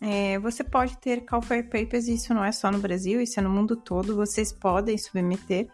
[0.00, 3.38] é, você pode ter call for papers, e isso não é só no Brasil, isso
[3.38, 5.68] é no mundo todo, vocês podem submeter.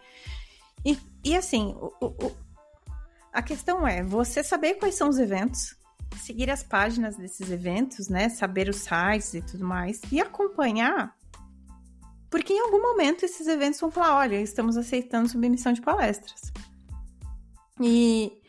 [0.85, 2.33] E, e assim, o, o,
[3.33, 5.77] a questão é você saber quais são os eventos,
[6.17, 8.29] seguir as páginas desses eventos, né?
[8.29, 11.15] Saber os sites e tudo mais, e acompanhar,
[12.31, 16.53] porque em algum momento esses eventos vão falar: olha, estamos aceitando submissão de palestras.
[17.81, 18.41] E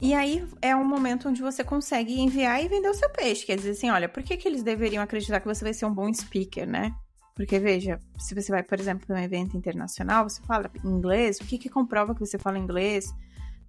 [0.00, 3.46] e aí é um momento onde você consegue enviar e vender o seu peixe.
[3.46, 5.94] Quer dizer assim, olha, por que, que eles deveriam acreditar que você vai ser um
[5.94, 6.94] bom speaker, né?
[7.34, 11.44] Porque, veja, se você vai, por exemplo, para um evento internacional, você fala inglês, o
[11.44, 13.12] que, que comprova que você fala inglês?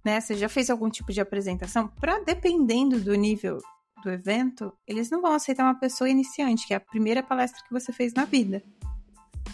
[0.04, 0.20] Né?
[0.20, 1.88] Você já fez algum tipo de apresentação?
[1.88, 3.58] Para dependendo do nível
[4.02, 7.72] do evento, eles não vão aceitar uma pessoa iniciante, que é a primeira palestra que
[7.72, 8.62] você fez na vida.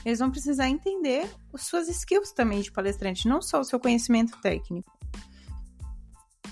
[0.05, 4.39] Eles vão precisar entender as suas skills também de palestrante, não só o seu conhecimento
[4.41, 4.94] técnico.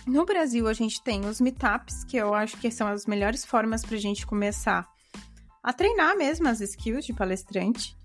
[0.07, 3.85] No Brasil, a gente tem os meetups, que eu acho que são as melhores formas
[3.85, 4.89] para a gente começar
[5.63, 7.97] a treinar mesmo as skills de palestrante.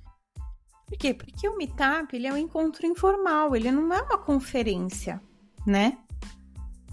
[0.85, 1.13] Por quê?
[1.13, 5.19] Porque o meetup ele é um encontro informal, ele não é uma conferência,
[5.65, 5.97] né?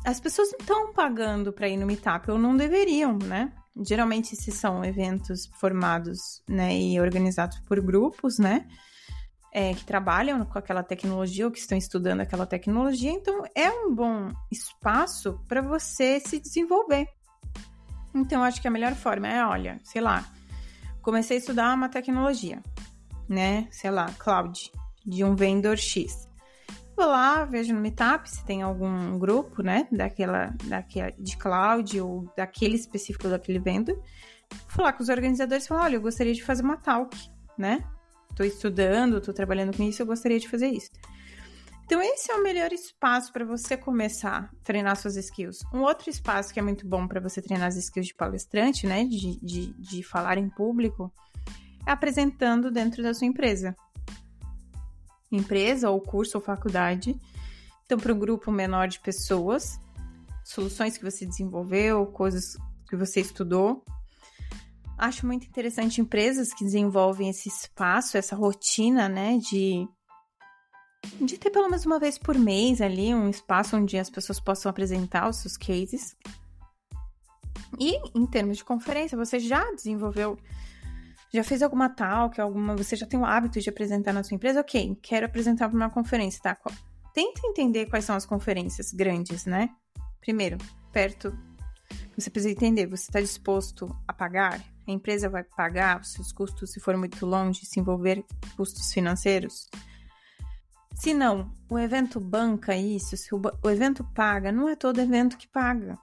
[0.05, 3.53] As pessoas não estão pagando para ir no meetup, ou não deveriam, né?
[3.87, 8.67] Geralmente, se são eventos formados né, e organizados por grupos, né?
[9.55, 13.95] É, que trabalham com aquela tecnologia ou que estão estudando aquela tecnologia, então é um
[13.95, 17.07] bom espaço para você se desenvolver.
[18.13, 20.25] Então, acho que a melhor forma é, olha, sei lá,
[21.01, 22.61] comecei a estudar uma tecnologia,
[23.29, 23.69] né?
[23.71, 24.73] Sei lá, cloud,
[25.07, 26.29] de um vendor X.
[26.97, 32.33] Vou lá, vejo no Meetup se tem algum grupo, né, daquela, daquela de cloud ou
[32.37, 33.97] daquele específico daquele vendor.
[34.51, 37.17] Vou falar com os organizadores e falar, olha, eu gostaria de fazer uma talk,
[37.59, 37.85] né?
[38.35, 40.91] Estou estudando, estou trabalhando com isso, eu gostaria de fazer isso.
[41.85, 45.59] Então, esse é o melhor espaço para você começar a treinar suas skills.
[45.73, 49.05] Um outro espaço que é muito bom para você treinar as skills de palestrante, né?
[49.05, 51.13] De, de, de falar em público,
[51.87, 53.77] é apresentando dentro da sua empresa.
[55.31, 57.15] Empresa, ou curso, ou faculdade.
[57.85, 59.79] Então, para um grupo menor de pessoas,
[60.43, 62.57] soluções que você desenvolveu, coisas
[62.89, 63.85] que você estudou,
[64.97, 69.87] Acho muito interessante empresas que desenvolvem esse espaço, essa rotina, né, de
[71.21, 74.71] de ter pelo menos uma vez por mês ali um espaço onde as pessoas possam
[74.71, 76.17] apresentar os seus cases.
[77.79, 80.39] E em termos de conferência, você já desenvolveu,
[81.33, 84.61] já fez alguma talk, alguma, você já tem o hábito de apresentar na sua empresa?
[84.61, 86.57] Ok, quero apresentar para uma conferência, tá?
[87.13, 89.71] Tenta entender quais são as conferências grandes, né?
[90.21, 90.59] Primeiro,
[90.93, 91.37] perto.
[92.17, 94.61] Você precisa entender, você está disposto a pagar?
[94.87, 98.25] A empresa vai pagar os seus custos se for muito longe, se envolver
[98.57, 99.69] custos financeiros?
[100.95, 105.37] Se não, o evento banca isso, se o, o evento paga, não é todo evento
[105.37, 105.99] que paga.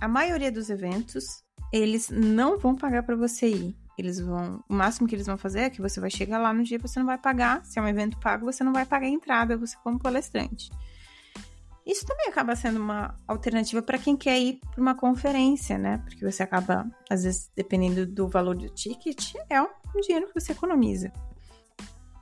[0.00, 3.76] A maioria dos eventos, eles não vão pagar para você ir.
[3.98, 6.62] Eles vão, o máximo que eles vão fazer é que você vai chegar lá no
[6.62, 7.64] dia, você não vai pagar.
[7.66, 10.70] Se é um evento pago, você não vai pagar a entrada, você como palestrante.
[11.90, 15.98] Isso também acaba sendo uma alternativa para quem quer ir para uma conferência, né?
[15.98, 19.68] Porque você acaba, às vezes, dependendo do valor do ticket, é um
[20.00, 21.12] dinheiro que você economiza.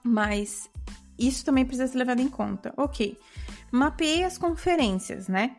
[0.02, 0.70] Mas
[1.18, 2.72] isso também precisa ser levado em conta.
[2.78, 3.18] Ok,
[3.70, 5.54] mapeei as conferências, né?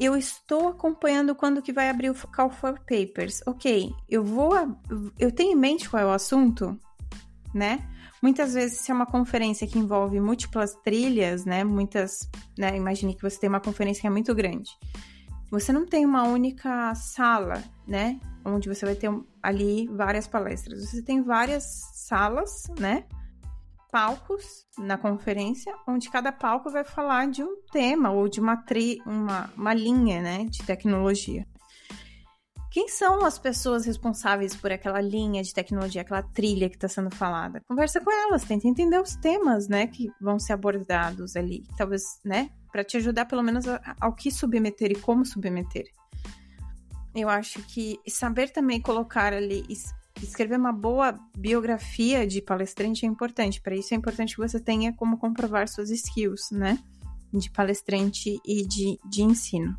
[0.00, 3.42] Eu estou acompanhando quando que vai abrir o Call for Papers.
[3.46, 4.54] Ok, eu vou.
[5.18, 6.80] Eu tenho em mente qual é o assunto,
[7.52, 7.86] né?
[8.22, 11.64] Muitas vezes, se é uma conferência que envolve múltiplas trilhas, né?
[11.64, 12.28] Muitas.
[12.58, 14.70] Né, imagine que você tem uma conferência que é muito grande.
[15.50, 18.20] Você não tem uma única sala, né?
[18.44, 19.10] Onde você vai ter
[19.42, 20.90] ali várias palestras.
[20.90, 23.04] Você tem várias salas, né?
[23.90, 29.00] palcos na conferência, onde cada palco vai falar de um tema ou de uma, tri,
[29.06, 31.46] uma, uma linha né, de tecnologia.
[32.70, 37.10] Quem são as pessoas responsáveis por aquela linha de tecnologia, aquela trilha que está sendo
[37.10, 37.62] falada?
[37.66, 42.50] Conversa com elas, tenta entender os temas, né, que vão ser abordados ali, talvez, né,
[42.70, 43.64] para te ajudar pelo menos
[43.98, 45.86] ao que submeter e como submeter.
[47.14, 49.64] Eu acho que saber também colocar ali
[50.22, 53.60] escrever uma boa biografia de palestrante é importante.
[53.60, 56.78] Para isso é importante que você tenha como comprovar suas skills, né?
[57.32, 59.76] De palestrante e de, de ensino.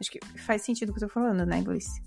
[0.00, 2.02] Acho que faz sentido o que eu tô falando, né, Gleice?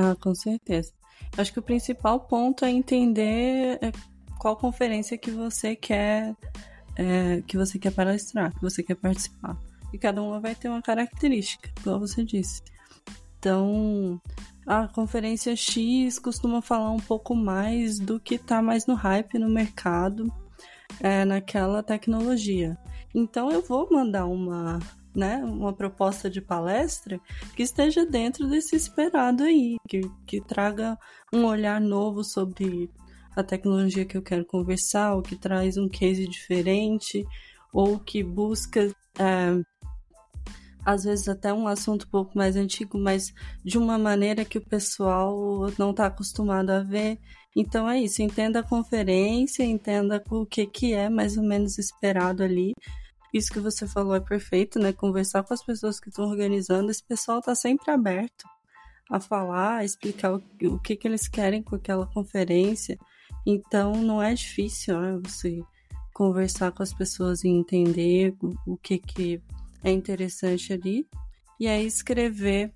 [0.00, 0.92] Ah, com certeza.
[1.36, 3.92] Acho que o principal ponto é entender é,
[4.38, 6.34] qual conferência que você quer
[6.96, 9.56] é, que você quer palestrar, que você quer participar.
[9.92, 12.62] E cada uma vai ter uma característica, igual você disse.
[13.38, 14.20] Então,
[14.66, 19.48] a conferência X costuma falar um pouco mais do que está mais no hype no
[19.48, 20.32] mercado,
[21.00, 22.78] é, naquela tecnologia.
[23.14, 24.78] Então eu vou mandar uma,
[25.14, 27.20] né, uma proposta de palestra
[27.56, 30.96] que esteja dentro desse esperado aí, que, que traga
[31.32, 32.88] um olhar novo sobre
[33.34, 37.24] a tecnologia que eu quero conversar, ou que traz um case diferente,
[37.72, 39.60] ou que busca é,
[40.84, 43.32] às vezes até um assunto um pouco mais antigo, mas
[43.64, 47.18] de uma maneira que o pessoal não está acostumado a ver.
[47.54, 52.42] Então é isso, entenda a conferência, entenda o que, que é mais ou menos esperado
[52.42, 52.72] ali.
[53.32, 54.92] Isso que você falou é perfeito, né?
[54.92, 58.44] Conversar com as pessoas que estão organizando, esse pessoal está sempre aberto
[59.10, 62.98] a falar, a explicar o, o que, que eles querem com aquela conferência.
[63.46, 65.20] Então não é difícil né?
[65.22, 65.62] você
[66.12, 69.42] conversar com as pessoas e entender o, o que, que
[69.82, 71.06] é interessante ali.
[71.58, 72.72] E aí escrever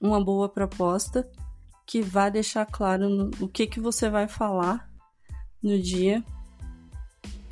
[0.00, 1.28] uma boa proposta
[1.86, 4.88] que vá deixar claro no, o que, que você vai falar
[5.62, 6.24] no dia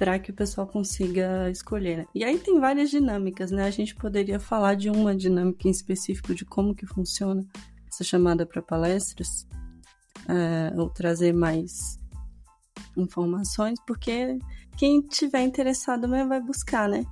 [0.03, 1.99] para que o pessoal consiga escolher.
[1.99, 2.07] Né?
[2.13, 3.67] E aí tem várias dinâmicas, né?
[3.67, 7.47] A gente poderia falar de uma dinâmica em específico de como que funciona
[7.87, 9.47] essa chamada para palestras,
[10.29, 12.01] é, ou trazer mais
[12.97, 14.41] informações, porque
[14.77, 17.05] quem tiver interessado mesmo vai buscar, né?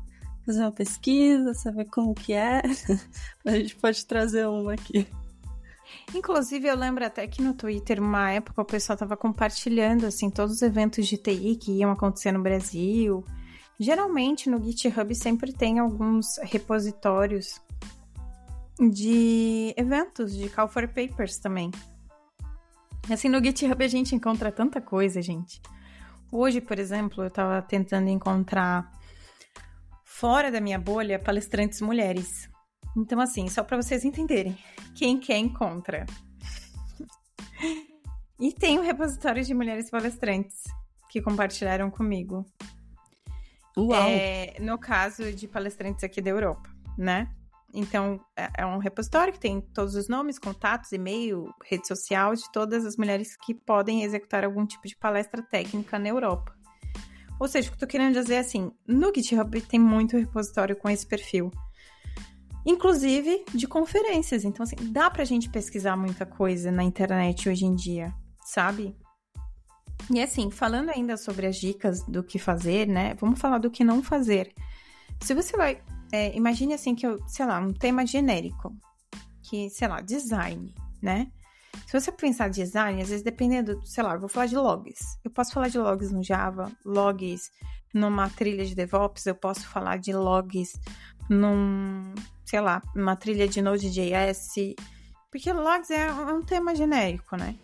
[0.44, 2.61] fazer uma pesquisa, saber como que é.
[3.46, 5.07] a gente pode trazer uma aqui.
[6.14, 10.57] Inclusive, eu lembro até que no Twitter, uma época, o pessoal tava compartilhando, assim, todos
[10.57, 13.24] os eventos de TI que iam acontecer no Brasil.
[13.79, 17.61] Geralmente, no GitHub sempre tem alguns repositórios
[18.79, 21.70] de eventos, de Call for Papers também.
[23.11, 25.62] Assim, no GitHub a gente encontra tanta coisa, gente.
[26.33, 28.92] Hoje, por exemplo, eu tava tentando encontrar
[30.05, 32.49] fora da minha bolha palestrantes mulheres.
[32.97, 34.59] Então, assim, só para vocês entenderem,
[34.95, 36.07] quem quer encontra.
[38.38, 40.64] e tem o um repositório de mulheres palestrantes
[41.09, 42.45] que compartilharam comigo.
[43.76, 44.09] Uau!
[44.09, 46.68] É, no caso de palestrantes aqui da Europa,
[46.99, 47.30] né?
[47.72, 52.51] Então, é, é um repositório que tem todos os nomes, contatos, e-mail, rede social de
[52.53, 56.55] todas as mulheres que podem executar algum tipo de palestra técnica na Europa.
[57.38, 60.76] Ou seja, o que eu tô querendo dizer é assim, no GitHub tem muito repositório
[60.76, 61.51] com esse perfil.
[62.64, 64.44] Inclusive de conferências.
[64.44, 68.12] Então, assim, dá pra gente pesquisar muita coisa na internet hoje em dia,
[68.44, 68.96] sabe?
[70.12, 73.14] E assim, falando ainda sobre as dicas do que fazer, né?
[73.14, 74.52] Vamos falar do que não fazer.
[75.20, 75.82] Se você vai.
[76.12, 78.74] É, imagine assim que eu, sei lá, um tema genérico.
[79.42, 81.30] que, sei lá, design, né?
[81.86, 85.18] Se você pensar design, às vezes dependendo, sei lá, eu vou falar de logs.
[85.24, 87.50] Eu posso falar de logs no Java, logs
[87.92, 90.72] numa trilha de DevOps, eu posso falar de logs
[91.31, 92.12] num,
[92.45, 94.74] sei lá, uma trilha de Node.js,
[95.31, 97.57] porque logs é um tema genérico, né?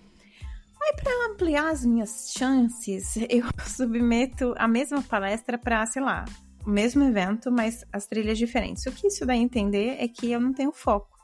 [0.81, 6.25] Aí, para ampliar as minhas chances, eu submeto a mesma palestra para, sei lá,
[6.65, 8.87] o mesmo evento, mas as trilhas diferentes.
[8.87, 11.17] O que isso dá a entender é que eu não tenho foco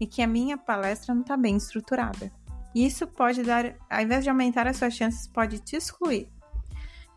[0.00, 2.32] e que a minha palestra não está bem estruturada.
[2.74, 6.28] E isso pode dar, ao invés de aumentar as suas chances, pode te excluir.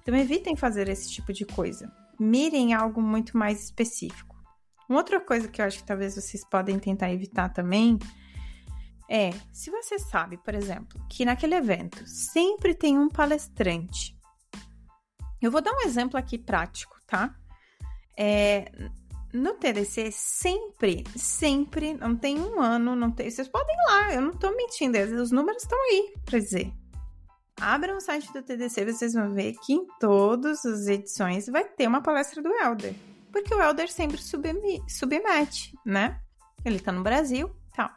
[0.01, 1.91] Então, evitem fazer esse tipo de coisa.
[2.20, 4.32] Mirem algo muito mais específico.
[4.89, 7.97] Uma outra coisa que eu acho que talvez vocês podem tentar evitar também
[9.09, 14.17] é, se você sabe, por exemplo, que naquele evento sempre tem um palestrante.
[15.41, 17.36] Eu vou dar um exemplo aqui prático, tá?
[18.17, 18.71] É,
[19.34, 23.29] no TDC, sempre, sempre, não tem um ano, não tem.
[23.29, 26.71] Vocês podem ir lá, eu não tô mentindo, os números estão aí pra dizer.
[27.59, 31.88] Abram o site do TDC, vocês vão ver que em todas as edições vai ter
[31.88, 32.95] uma palestra do Elder.
[33.34, 36.21] Porque o Elder sempre submete, né?
[36.63, 37.89] Ele tá no Brasil tal.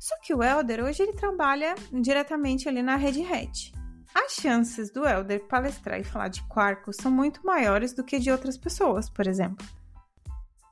[0.00, 3.72] Só que o Elder hoje ele trabalha diretamente ali na Red Hat.
[4.14, 8.30] As chances do Elder palestrar e falar de Quarkus são muito maiores do que de
[8.30, 9.66] outras pessoas, por exemplo.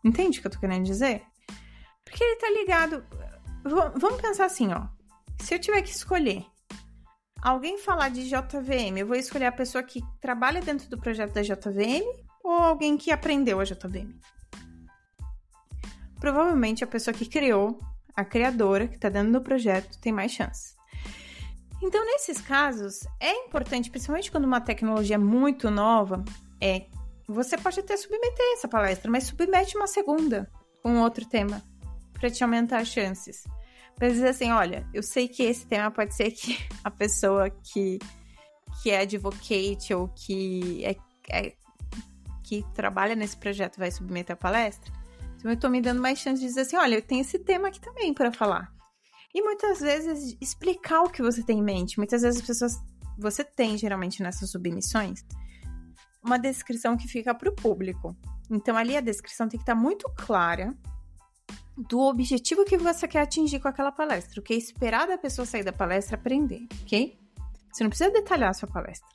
[0.02, 1.22] Entende o que eu tô querendo dizer?
[2.02, 3.04] Porque ele tá ligado.
[3.62, 4.86] V vamos pensar assim, ó.
[5.42, 6.46] Se eu tiver que escolher
[7.42, 11.42] alguém falar de JVM, eu vou escolher a pessoa que trabalha dentro do projeto da
[11.42, 14.14] JVM ou alguém que aprendeu a JVM?
[16.20, 17.78] Provavelmente a pessoa que criou
[18.14, 20.74] a criadora, que está dentro do projeto, tem mais chance.
[21.82, 26.24] Então, nesses casos, é importante, principalmente quando uma tecnologia é muito nova,
[26.61, 26.86] é
[27.28, 30.51] você pode até submeter essa palestra, mas submete uma segunda
[30.82, 31.62] com outro tema
[32.12, 33.44] para te aumentar as chances.
[33.97, 37.99] Para dizer assim, olha, eu sei que esse tema pode ser que a pessoa que,
[38.82, 40.97] que é advocate ou que é,
[41.28, 41.53] é
[42.47, 44.92] que trabalha nesse projeto vai submeter a palestra,
[45.36, 47.68] então eu tô me dando mais chance de dizer assim, olha, eu tenho esse tema
[47.68, 48.72] aqui também para falar.
[49.34, 51.99] E muitas vezes explicar o que você tem em mente.
[51.99, 52.72] Muitas vezes as pessoas
[53.18, 55.24] você tem geralmente nessas submissões
[56.22, 58.16] uma descrição que fica para o público.
[58.51, 60.74] Então ali a descrição tem que estar tá muito clara
[61.76, 65.44] do objetivo que você quer atingir com aquela palestra, o que é esperar da pessoa
[65.44, 67.18] sair da palestra aprender, ok?
[67.70, 69.09] Você não precisa detalhar a sua palestra.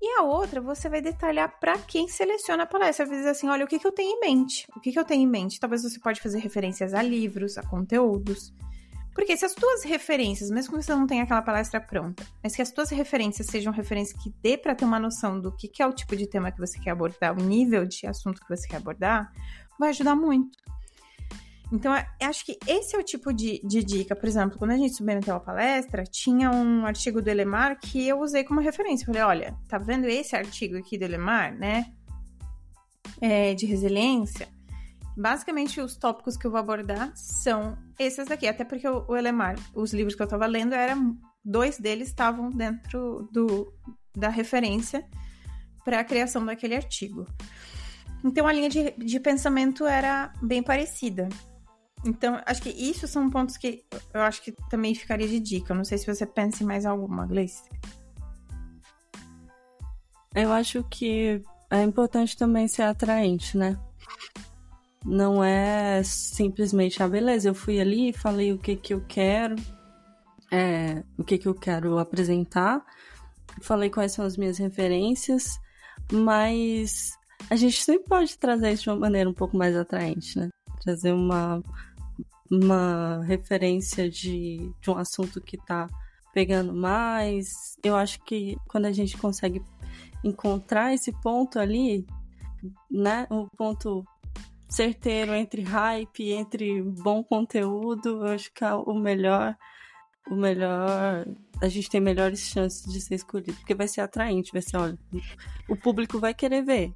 [0.00, 3.04] E a outra, você vai detalhar para quem seleciona a palestra.
[3.04, 4.66] Vai dizer assim, olha, o que, que eu tenho em mente?
[4.76, 5.58] O que, que eu tenho em mente?
[5.58, 8.52] Talvez você pode fazer referências a livros, a conteúdos.
[9.12, 12.62] Porque se as tuas referências, mesmo que você não tenha aquela palestra pronta, mas que
[12.62, 15.86] as tuas referências sejam referências que dê para ter uma noção do que, que é
[15.88, 18.76] o tipo de tema que você quer abordar, o nível de assunto que você quer
[18.76, 19.32] abordar,
[19.76, 20.56] vai ajudar muito.
[21.70, 21.92] Então,
[22.22, 24.16] acho que esse é o tipo de, de, dica.
[24.16, 28.20] Por exemplo, quando a gente submeteu a palestra, tinha um artigo do Elemar que eu
[28.20, 29.06] usei como referência.
[29.06, 31.92] falei, olha, tá vendo esse artigo aqui do Elemar, né?
[33.20, 34.48] É, de resiliência?
[35.14, 38.46] Basicamente, os tópicos que eu vou abordar são esses daqui.
[38.46, 43.28] Até porque o, Elemar, os livros que eu tava lendo, eram dois deles estavam dentro
[43.30, 43.70] do,
[44.16, 45.04] da referência
[45.84, 47.26] para a criação daquele artigo.
[48.24, 51.28] Então, a linha de, de pensamento era bem parecida.
[52.08, 53.84] Então, acho que isso são pontos que
[54.14, 55.72] eu acho que também ficaria de dica.
[55.72, 57.62] Eu não sei se você pensa em mais alguma, Gleice.
[60.34, 63.78] Eu acho que é importante também ser atraente, né?
[65.04, 69.56] Não é simplesmente, ah, beleza, eu fui ali, falei o que que eu quero,
[70.50, 72.82] é, o que que eu quero apresentar,
[73.60, 75.60] falei quais são as minhas referências,
[76.10, 77.12] mas
[77.50, 80.48] a gente sempre pode trazer isso de uma maneira um pouco mais atraente, né?
[80.82, 81.62] Trazer uma,
[82.50, 85.86] uma referência de, de um assunto que tá
[86.32, 87.76] pegando mais.
[87.82, 89.62] Eu acho que quando a gente consegue
[90.24, 92.06] encontrar esse ponto ali,
[92.90, 93.26] né?
[93.30, 94.04] O um ponto
[94.68, 99.56] certeiro entre hype, entre bom conteúdo, eu acho que é o melhor.
[100.30, 101.26] O melhor.
[101.60, 103.54] A gente tem melhores chances de ser escolhido.
[103.54, 104.98] Porque vai ser atraente, vai ser, olha,
[105.68, 106.92] o público vai querer ver,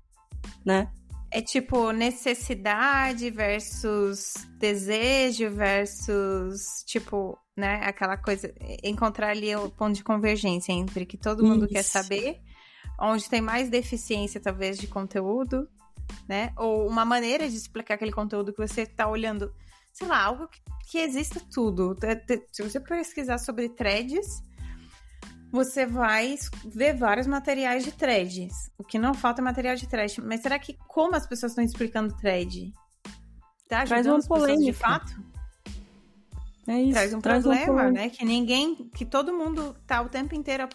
[0.65, 0.93] né?
[1.35, 8.53] É tipo necessidade versus desejo versus, tipo, né, aquela coisa,
[8.83, 11.75] encontrar ali o ponto de convergência entre que todo mundo Isso.
[11.75, 12.41] quer saber,
[13.01, 15.67] onde tem mais deficiência, talvez, de conteúdo,
[16.29, 16.53] né?
[16.57, 19.53] Ou uma maneira de explicar aquele conteúdo que você está olhando,
[19.93, 20.61] sei lá, algo que,
[20.91, 21.97] que exista tudo.
[22.53, 24.43] Se você pesquisar sobre threads,
[25.53, 26.35] você vai
[26.65, 28.71] ver vários materiais de threads.
[28.79, 30.19] O que não falta é material de thread.
[30.23, 32.73] Mas será que como as pessoas estão explicando thread?
[33.69, 35.13] Tá ajudando as pessoas de fato?
[36.67, 38.09] É isso, traz um traz problema, né?
[38.09, 40.69] Que ninguém, que todo mundo tá o tempo inteiro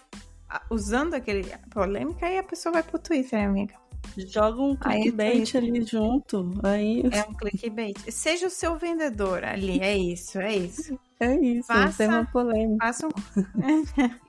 [0.69, 3.73] usando aquele polêmica e a pessoa vai pro Twitter, amiga.
[4.15, 6.53] Joga um é clickbait ali junto.
[6.63, 7.97] Aí É um clickbait.
[8.11, 10.99] Seja o seu vendedor ali, é isso, é isso.
[11.19, 11.67] é isso.
[11.67, 12.85] Faça- Tem uma polêmica.
[12.85, 13.11] Faça um...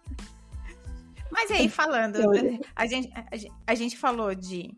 [1.39, 2.19] Mas aí, falando,
[2.75, 4.75] a gente, a, a gente falou de.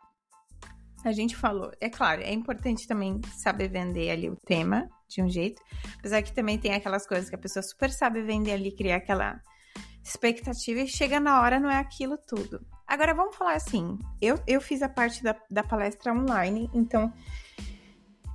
[1.03, 5.29] A gente falou, é claro, é importante também saber vender ali o tema de um
[5.31, 5.63] jeito.
[5.99, 9.41] Apesar que também tem aquelas coisas que a pessoa super sabe vender ali, criar aquela
[10.05, 12.61] expectativa e chega na hora, não é aquilo tudo.
[12.87, 17.11] Agora vamos falar assim: eu, eu fiz a parte da, da palestra online, então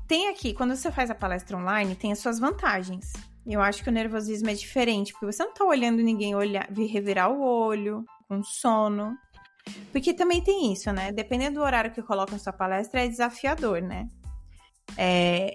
[0.08, 3.14] tem aqui, quando você faz a palestra online, tem as suas vantagens.
[3.46, 6.88] Eu acho que o nervosismo é diferente, porque você não tá olhando ninguém olhar, vir
[6.88, 9.18] revirar o olho, com sono.
[9.92, 11.12] Porque também tem isso, né?
[11.12, 14.08] Dependendo do horário que coloca na sua palestra, é desafiador, né?
[14.98, 15.54] É,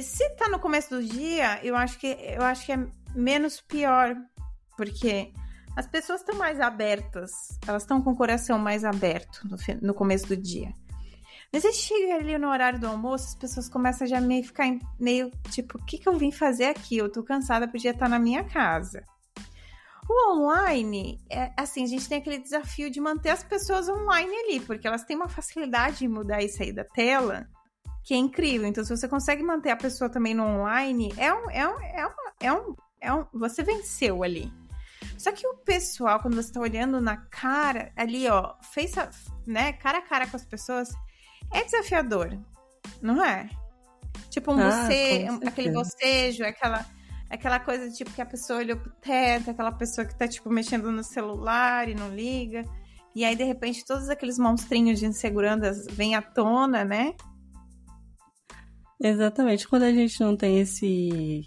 [0.00, 4.14] se tá no começo do dia, eu acho que eu acho que é menos pior,
[4.76, 5.32] porque
[5.76, 7.30] as pessoas estão mais abertas,
[7.66, 10.72] elas estão com o coração mais aberto no, no começo do dia.
[11.52, 14.66] Mas aí chega ali no horário do almoço, as pessoas começam já meio ficar
[14.98, 16.96] meio tipo, o que, que eu vim fazer aqui?
[16.96, 19.02] Eu tô cansada, podia estar na minha casa.
[20.08, 24.60] O online, é, assim, a gente tem aquele desafio de manter as pessoas online ali,
[24.60, 27.48] porque elas têm uma facilidade de mudar e sair da tela
[28.04, 28.68] que é incrível.
[28.68, 32.06] Então, se você consegue manter a pessoa também no online, é um, é um, é
[32.06, 34.52] uma, é um, é um, você venceu ali.
[35.18, 39.10] Só que o pessoal, quando você tá olhando na cara, ali, ó, face, a-
[39.44, 40.90] né, cara a cara com as pessoas,
[41.52, 42.30] é desafiador,
[43.02, 43.48] não é?
[44.30, 46.86] Tipo, um Ah, você, aquele bocejo, aquela,
[47.30, 50.90] aquela coisa tipo que a pessoa olhou pro teto, aquela pessoa que tá, tipo, mexendo
[50.90, 52.62] no celular e não liga.
[53.14, 57.14] E aí, de repente, todos aqueles monstrinhos de insegurança vêm à tona, né?
[59.00, 59.68] Exatamente.
[59.68, 61.42] Quando a gente não tem esse.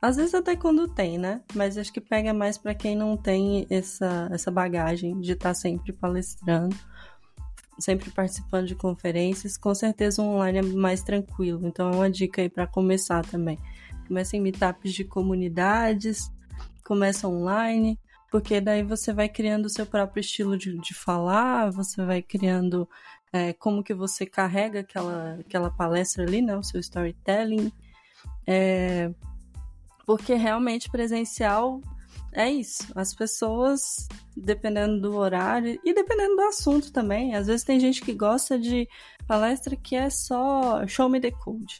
[0.00, 1.40] Às vezes até quando tem, né?
[1.54, 5.92] Mas acho que pega mais pra quem não tem essa, essa bagagem de estar sempre
[5.94, 6.76] palestrando,
[7.78, 9.56] sempre participando de conferências.
[9.56, 11.66] Com certeza o online é mais tranquilo.
[11.66, 13.58] Então é uma dica aí pra começar também.
[14.06, 16.30] Começa em meetups de comunidades,
[16.84, 17.98] começa online,
[18.30, 22.88] porque daí você vai criando o seu próprio estilo de, de falar, você vai criando
[23.32, 26.56] é, como que você carrega aquela, aquela palestra ali, né?
[26.56, 27.72] O seu storytelling.
[28.46, 29.10] É,
[30.06, 31.80] porque realmente presencial
[32.32, 32.86] é isso.
[32.94, 38.12] As pessoas, dependendo do horário e dependendo do assunto também, às vezes tem gente que
[38.12, 38.88] gosta de
[39.26, 41.78] palestra que é só show me the code.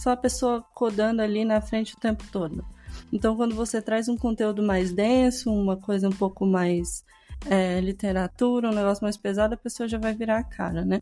[0.00, 2.64] Só a pessoa codando ali na frente o tempo todo.
[3.12, 7.04] Então, quando você traz um conteúdo mais denso, uma coisa um pouco mais
[7.44, 11.00] é, literatura, um negócio mais pesado, a pessoa já vai virar a cara, né?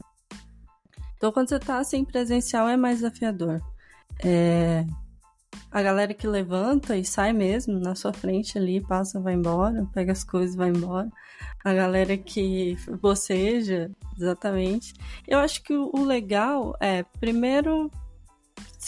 [1.16, 3.62] Então, quando você tá assim presencial, é mais desafiador.
[4.24, 4.84] É,
[5.70, 10.10] a galera que levanta e sai mesmo na sua frente ali, passa, vai embora, pega
[10.10, 11.08] as coisas vai embora.
[11.64, 14.92] A galera que boceja, exatamente.
[15.26, 17.88] Eu acho que o legal é, primeiro,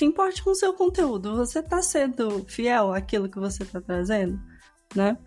[0.01, 1.37] se importe com o seu conteúdo.
[1.37, 4.41] Você tá sendo fiel àquilo que você tá trazendo,
[4.97, 5.19] né?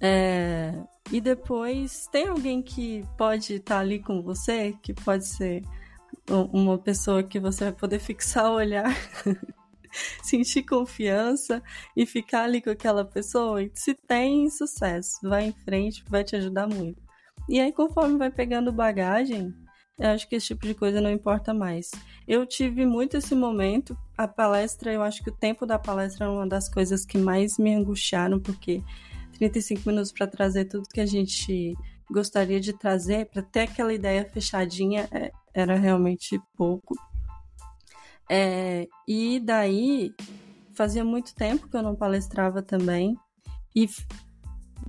[0.00, 0.74] É,
[1.12, 5.62] e depois, tem alguém que pode estar ali com você, que pode ser
[6.28, 8.92] uma pessoa que você vai poder fixar o olhar,
[10.20, 11.62] sentir confiança
[11.96, 13.60] e ficar ali com aquela pessoa.
[13.72, 17.00] Se tem sucesso, vai em frente, vai te ajudar muito.
[17.48, 19.54] E aí, conforme vai pegando bagagem,
[19.98, 21.90] eu acho que esse tipo de coisa não importa mais.
[22.26, 23.96] Eu tive muito esse momento.
[24.16, 27.58] A palestra, eu acho que o tempo da palestra é uma das coisas que mais
[27.58, 28.82] me angustiaram, porque
[29.38, 31.74] 35 minutos para trazer tudo que a gente
[32.10, 36.94] gostaria de trazer, para ter aquela ideia fechadinha, é, era realmente pouco.
[38.28, 40.12] É, e daí,
[40.72, 43.16] fazia muito tempo que eu não palestrava também,
[43.74, 43.88] e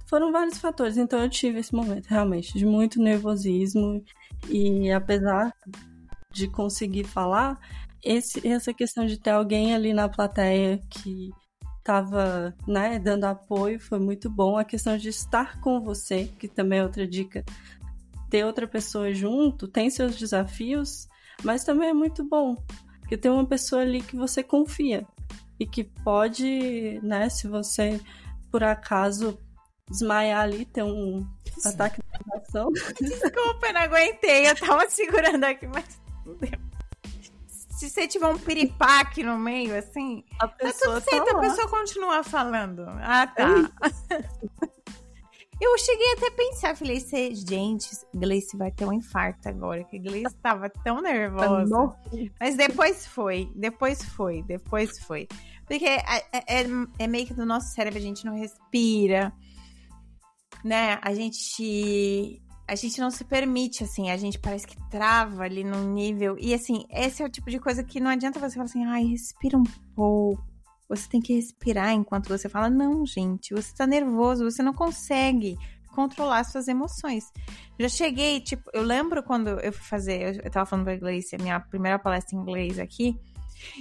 [0.05, 0.97] foram vários fatores.
[0.97, 4.03] Então, eu tive esse momento, realmente, de muito nervosismo,
[4.49, 5.53] e apesar
[6.31, 7.59] de conseguir falar,
[8.03, 11.31] esse, essa questão de ter alguém ali na plateia que
[11.79, 14.57] estava né, dando apoio foi muito bom.
[14.57, 17.43] A questão de estar com você, que também é outra dica.
[18.29, 21.07] Ter outra pessoa junto tem seus desafios,
[21.43, 22.55] mas também é muito bom.
[22.99, 25.05] Porque tem uma pessoa ali que você confia
[25.59, 28.01] e que pode, né, se você
[28.51, 29.37] por acaso
[29.89, 31.25] desmaiar ali, ter um
[31.63, 32.71] ataque de coração.
[32.99, 34.49] Desculpa, eu não aguentei.
[34.49, 35.85] Eu tava segurando aqui, mas
[36.25, 36.51] não deu.
[37.47, 41.41] Se você tiver um piripaque no meio, assim, A tá pessoa tudo certo, tá a
[41.41, 42.85] pessoa continua falando.
[43.01, 43.45] Ah, tá.
[45.59, 49.97] Eu cheguei até a pensar, falei, "Cê- gente, Gleice vai ter um infarto agora, que
[49.97, 51.95] Gleice tava tão Tá nervosa.
[52.39, 55.27] Mas depois foi, depois foi, depois foi.
[55.65, 56.65] Porque é, é, é,
[56.99, 59.31] é meio que do nosso cérebro, a gente não respira,
[60.65, 60.97] né?
[61.03, 65.93] A gente a gente não se permite, assim, a gente parece que trava ali num
[65.93, 66.35] nível.
[66.39, 69.03] E assim, esse é o tipo de coisa que não adianta você falar assim, ai,
[69.03, 69.63] respira um
[69.95, 70.43] pouco.
[70.89, 75.55] Você tem que respirar enquanto você fala, não, gente, você tá nervoso, você não consegue
[75.93, 77.31] controlar suas emoções.
[77.79, 81.59] Já cheguei, tipo, eu lembro quando eu fui fazer, eu tava falando pra a minha
[81.59, 83.15] primeira palestra em inglês aqui,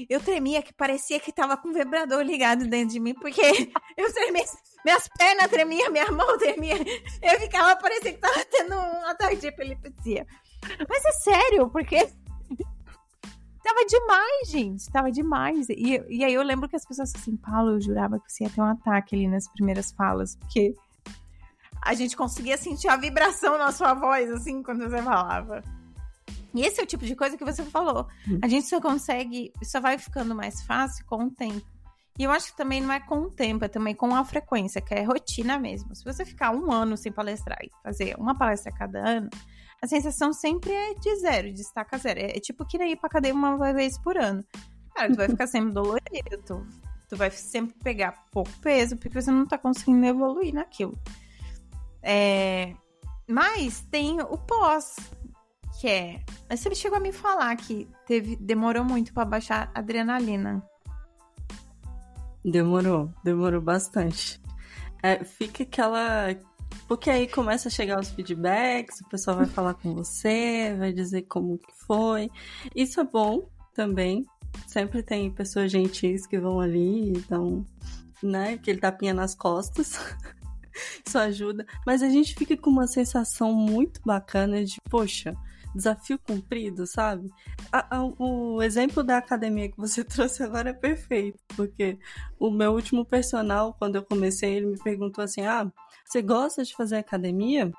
[0.09, 3.41] eu tremia que parecia que tava com um vibrador ligado dentro de mim, porque
[3.97, 4.45] eu tremia,
[4.85, 6.77] minhas pernas tremiam, minha mão tremia.
[7.23, 10.27] Eu ficava parecendo que tava tendo um ataque de epilepsia.
[10.89, 12.09] Mas é sério, porque
[13.63, 14.91] tava demais, gente.
[14.91, 15.69] Tava demais.
[15.71, 18.51] E, e aí eu lembro que as pessoas assim, Paulo, eu jurava que você ia
[18.51, 20.75] ter um ataque ali nas primeiras falas, porque
[21.83, 25.63] a gente conseguia sentir a vibração na sua voz, assim, quando você falava.
[26.55, 28.07] E esse é o tipo de coisa que você falou.
[28.29, 28.39] Hum.
[28.43, 31.74] A gente só consegue, só vai ficando mais fácil com o tempo.
[32.19, 34.81] E eu acho que também não é com o tempo, é também com a frequência,
[34.81, 35.95] que é rotina mesmo.
[35.97, 39.29] Se você ficar um ano sem palestrar e fazer uma palestra cada ano,
[39.83, 42.21] a sensação sempre é de zero, de estaca zero.
[42.21, 44.45] É, é tipo que ir pra cadeia uma vez por ano.
[44.95, 46.67] Cara, tu vai ficar sempre dolorido, tu,
[47.09, 50.97] tu vai sempre pegar pouco peso, porque você não tá conseguindo evoluir naquilo.
[52.01, 52.75] É,
[53.29, 54.97] mas tem o pós,
[55.81, 56.23] que é.
[56.49, 60.63] Você chegou a me falar que teve, demorou muito para baixar a adrenalina.
[62.45, 64.41] Demorou, demorou bastante.
[65.03, 66.29] É, fica aquela.
[66.89, 71.23] Porque aí começa a chegar os feedbacks, o pessoal vai falar com você, vai dizer
[71.23, 72.31] como que foi.
[72.75, 74.27] Isso é bom também.
[74.67, 77.65] Sempre tem pessoas gentis que vão ali, então,
[78.23, 79.99] né, aquele tapinha nas costas.
[81.07, 81.65] Isso ajuda.
[81.87, 85.35] Mas a gente fica com uma sensação muito bacana de, poxa,
[85.75, 87.31] desafio cumprido, sabe?
[87.73, 91.99] A, a, o exemplo da academia que você trouxe agora é perfeito, porque
[92.39, 95.71] o meu último personal, quando eu comecei, ele me perguntou assim: Ah,
[96.05, 97.73] você gosta de fazer academia?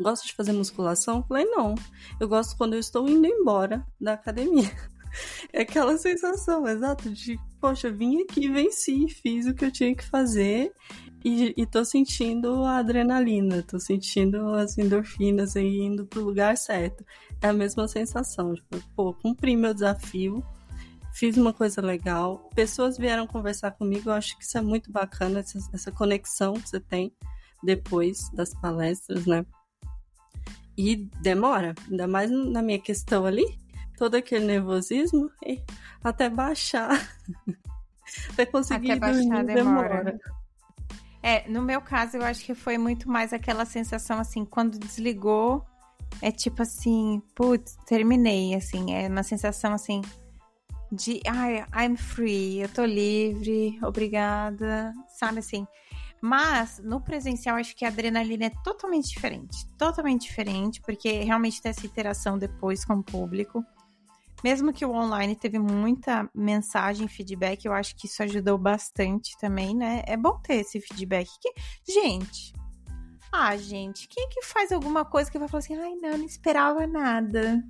[0.00, 1.18] Gosta de fazer musculação?
[1.18, 1.74] Eu falei, não.
[2.20, 4.70] Eu gosto quando eu estou indo embora da academia.
[5.54, 10.04] É aquela sensação, exato, de, poxa, vim aqui, venci, fiz o que eu tinha que
[10.04, 10.70] fazer
[11.24, 17.04] e, e tô sentindo a adrenalina, tô sentindo as endorfinas aí indo pro lugar certo.
[17.42, 20.44] É a mesma sensação, tipo, pô, cumpri meu desafio,
[21.12, 25.40] fiz uma coisa legal, pessoas vieram conversar comigo, eu acho que isso é muito bacana,
[25.40, 27.12] essa, essa conexão que você tem
[27.62, 29.44] depois das palestras, né?
[30.76, 33.58] E demora, ainda mais na minha questão ali,
[33.96, 35.28] todo aquele nervosismo,
[36.02, 36.90] até baixar.
[38.32, 40.04] até conseguir até baixar dormir, demora.
[40.04, 40.37] demora.
[41.22, 45.64] É, no meu caso, eu acho que foi muito mais aquela sensação assim, quando desligou,
[46.22, 50.00] é tipo assim, putz, terminei, assim, é uma sensação assim
[50.90, 55.66] de, ai, I'm free, eu tô livre, obrigada, sabe assim.
[56.20, 61.70] Mas no presencial, acho que a adrenalina é totalmente diferente, totalmente diferente, porque realmente tem
[61.70, 63.64] essa interação depois com o público.
[64.42, 69.74] Mesmo que o online teve muita mensagem, feedback, eu acho que isso ajudou bastante também,
[69.74, 70.02] né?
[70.06, 71.28] É bom ter esse feedback.
[71.40, 71.52] Que,
[71.92, 72.54] gente,
[73.32, 76.24] ah, gente, quem é que faz alguma coisa que vai falar assim, ai, não, não
[76.24, 77.62] esperava nada.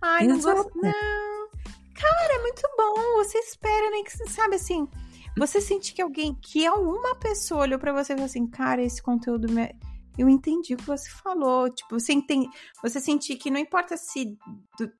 [0.00, 0.70] Ai, não gosto.
[0.74, 1.48] Não.
[1.94, 2.94] Cara, é muito bom.
[3.16, 4.88] Você espera, nem né, que sabe assim.
[5.36, 9.00] Você sentir que alguém, que alguma pessoa olhou para você e falou assim, cara, esse
[9.00, 9.72] conteúdo me...
[10.18, 11.70] eu entendi o que você falou.
[11.70, 12.48] Tipo, você entende,
[12.82, 14.36] você sentir que não importa se
[14.76, 14.92] do,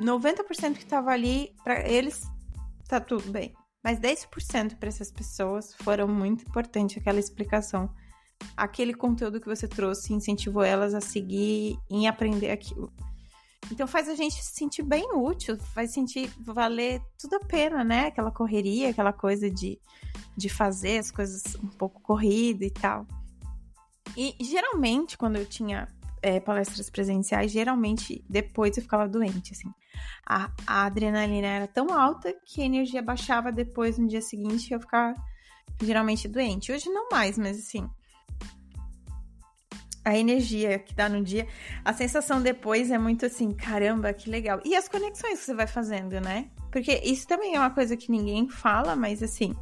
[0.00, 2.22] 90% que tava ali, para eles,
[2.88, 3.54] tá tudo bem.
[3.82, 7.88] Mas 10% para essas pessoas foram muito importante aquela explicação.
[8.56, 12.92] Aquele conteúdo que você trouxe incentivou elas a seguir em aprender aquilo.
[13.70, 18.06] Então faz a gente se sentir bem útil, faz sentir valer tudo a pena, né?
[18.06, 19.78] Aquela correria, aquela coisa de,
[20.36, 23.06] de fazer as coisas um pouco corrida e tal.
[24.16, 25.86] E geralmente, quando eu tinha
[26.22, 29.72] é, palestras presenciais, geralmente depois eu ficava doente, assim.
[30.26, 34.80] A, a, adrenalina era tão alta que a energia baixava depois no dia seguinte eu
[34.80, 35.14] ficava
[35.82, 36.72] geralmente doente.
[36.72, 37.88] Hoje não mais, mas assim.
[40.04, 41.46] A energia que dá no dia,
[41.84, 44.60] a sensação depois é muito assim, caramba, que legal.
[44.64, 46.50] E as conexões que você vai fazendo, né?
[46.70, 49.54] Porque isso também é uma coisa que ninguém fala, mas assim,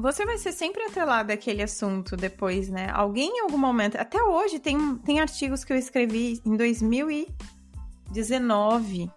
[0.00, 2.88] você vai ser sempre atrelado àquele assunto depois, né?
[2.92, 3.96] Alguém em algum momento.
[3.96, 9.10] Até hoje tem, tem artigos que eu escrevi em 2019,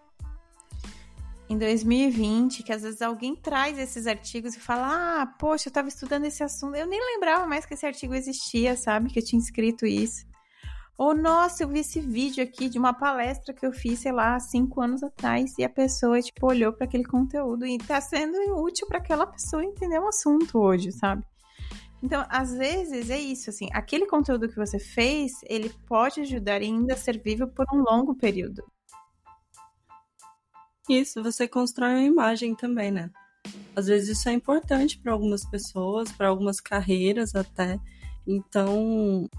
[1.50, 5.88] em 2020, que às vezes alguém traz esses artigos e fala: Ah, poxa, eu tava
[5.88, 6.76] estudando esse assunto.
[6.76, 9.10] Eu nem lembrava mais que esse artigo existia, sabe?
[9.10, 10.26] Que eu tinha escrito isso.
[10.98, 14.39] Ou, nossa, eu vi esse vídeo aqui de uma palestra que eu fiz, sei lá,
[14.39, 18.88] cinco anos atrás, e a pessoa, tipo, olhou para aquele conteúdo e tá sendo útil
[18.88, 21.26] para aquela pessoa entender o um assunto hoje, sabe?
[22.02, 26.94] Então, às vezes é isso, assim, aquele conteúdo que você fez, ele pode ajudar ainda
[26.94, 28.64] a ser vivo por um longo período.
[30.88, 33.10] Isso, você constrói uma imagem também, né?
[33.76, 37.80] Às vezes isso é importante para algumas pessoas, para algumas carreiras até.
[38.28, 39.30] Então,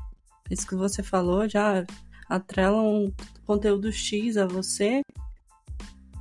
[0.50, 1.84] isso que você falou já
[2.28, 3.12] atrela um
[3.46, 5.02] conteúdo X a você.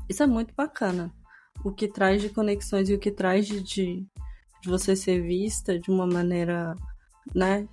[0.08, 1.14] Isso é muito bacana.
[1.64, 4.06] O que traz de conexões e o que traz de, de,
[4.62, 6.76] de você ser vista de uma maneira,
[7.34, 7.68] né?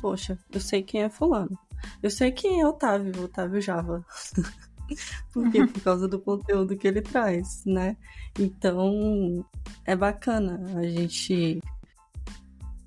[0.00, 1.58] Poxa, eu sei quem é fulano.
[2.02, 4.04] Eu sei quem é Otávio, Otávio Java.
[5.32, 5.66] Por quê?
[5.66, 7.96] Por causa do conteúdo que ele traz, né?
[8.38, 9.44] Então,
[9.84, 11.60] é bacana a gente.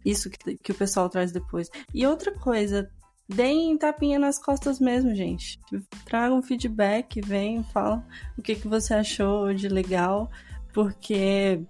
[0.06, 1.70] Isso que, que o pessoal traz depois.
[1.94, 2.90] E outra coisa,
[3.28, 5.60] deem tapinha nas costas mesmo, gente.
[6.06, 8.04] Tragam feedback, venham, falam
[8.38, 10.30] o que, que você achou de legal,
[10.74, 11.62] porque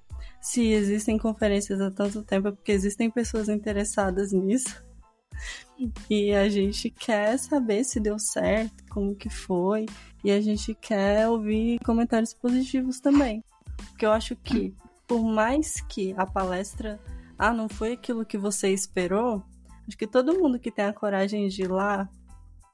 [0.42, 4.86] se existem conferências há tanto tempo é porque existem pessoas interessadas nisso.
[6.10, 9.86] E a gente quer saber se deu certo, como que foi,
[10.24, 13.44] e a gente quer ouvir comentários positivos também.
[13.90, 14.74] Porque eu acho que,
[15.08, 17.00] por mais que a palestra,
[17.38, 19.44] ah, não foi aquilo que você esperou,
[19.88, 22.10] acho que todo mundo que tem a coragem de ir lá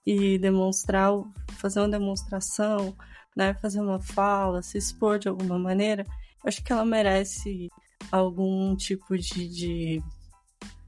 [0.05, 1.11] e demonstrar,
[1.57, 2.95] fazer uma demonstração,
[3.35, 6.05] né, fazer uma fala, se expor de alguma maneira,
[6.45, 7.69] acho que ela merece
[8.11, 10.03] algum tipo de, de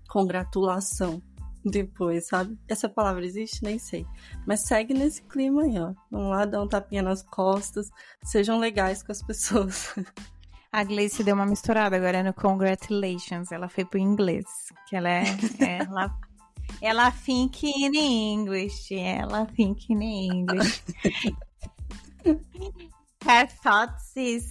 [0.09, 1.21] congratulação
[1.63, 2.57] depois, sabe?
[2.67, 3.63] Essa palavra existe?
[3.63, 4.05] Nem sei.
[4.45, 5.93] Mas segue nesse clima aí, ó.
[6.11, 7.89] Vamos lá, dá um tapinha nas costas.
[8.23, 9.95] Sejam legais com as pessoas.
[10.76, 13.49] A Gleice deu uma misturada agora no Congratulations.
[13.49, 14.43] Ela foi pro inglês.
[14.89, 15.23] Que ela é.
[15.80, 16.13] ela,
[16.82, 18.93] ela think in English.
[18.93, 20.84] Ela think in English.
[23.26, 24.49] Her thoughts is.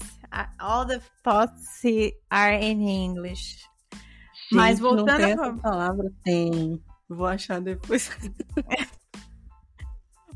[0.58, 1.82] All the thoughts
[2.30, 3.58] are in English.
[3.92, 6.82] Gente, Mas voltando não tem essa palavra, tem.
[7.06, 8.10] Vou achar depois.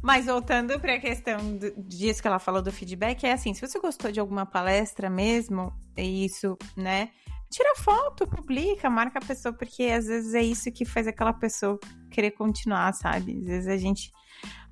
[0.03, 3.61] Mas voltando para a questão do, disso que ela falou do feedback, é assim, se
[3.61, 7.11] você gostou de alguma palestra mesmo, é isso, né?
[7.51, 11.79] Tira foto, publica, marca a pessoa, porque às vezes é isso que faz aquela pessoa
[12.11, 13.39] querer continuar, sabe?
[13.41, 14.13] Às vezes a gente.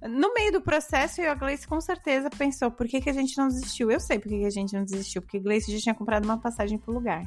[0.02, 3.48] No meio do processo, a Gleice com certeza pensou: por que, que a gente não
[3.48, 3.90] desistiu?
[3.90, 6.26] Eu sei por que, que a gente não desistiu, porque a Gleice já tinha comprado
[6.26, 7.26] uma passagem pro lugar.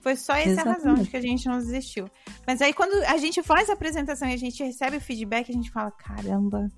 [0.00, 0.76] Foi só essa Exatamente.
[0.78, 2.08] razão de que a gente não desistiu.
[2.46, 5.54] Mas aí, quando a gente faz a apresentação e a gente recebe o feedback, a
[5.54, 6.68] gente fala: caramba.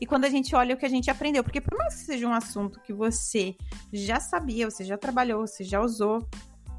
[0.00, 2.26] E quando a gente olha o que a gente aprendeu, porque por mais que seja
[2.26, 3.56] um assunto que você
[3.92, 6.26] já sabia, você já trabalhou, você já usou,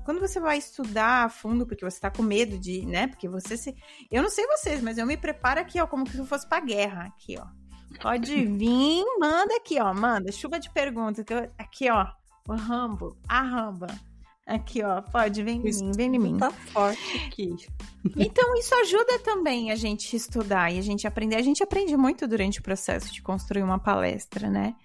[0.03, 3.07] quando você vai estudar a fundo, porque você tá com medo de, né?
[3.07, 3.75] Porque você se.
[4.11, 6.59] Eu não sei vocês, mas eu me preparo aqui, ó, como se eu fosse pra
[6.59, 7.03] guerra.
[7.05, 7.45] Aqui, ó.
[8.01, 9.93] Pode vir, manda aqui, ó.
[9.93, 10.31] Manda.
[10.31, 11.23] Chuva de perguntas.
[11.57, 12.07] Aqui, ó.
[12.47, 13.15] O Rambo.
[13.27, 13.87] A Ramba.
[14.45, 16.37] Aqui, ó, pode, vem em mim, vem em mim.
[16.37, 17.55] Tá forte aqui.
[18.17, 21.35] Então, isso ajuda também a gente estudar e a gente aprender.
[21.35, 24.75] A gente aprende muito durante o processo de construir uma palestra, né?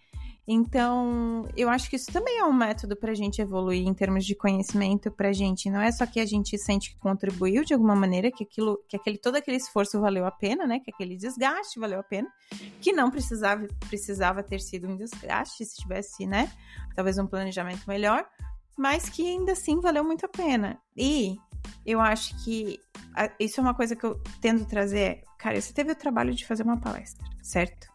[0.48, 4.24] Então, eu acho que isso também é um método para a gente evoluir em termos
[4.24, 5.68] de conhecimento para a gente.
[5.68, 8.94] Não é só que a gente sente que contribuiu de alguma maneira, que aquilo, que
[8.94, 10.78] aquele, todo aquele esforço valeu a pena, né?
[10.78, 12.28] Que aquele desgaste valeu a pena,
[12.80, 16.52] que não precisava, precisava ter sido um desgaste se tivesse, né?
[16.94, 18.24] Talvez um planejamento melhor
[18.76, 20.78] mas que ainda assim valeu muito a pena.
[20.96, 21.36] E
[21.84, 22.78] eu acho que
[23.14, 25.22] a, isso é uma coisa que eu tento trazer.
[25.38, 27.88] Cara, você teve o trabalho de fazer uma palestra, certo?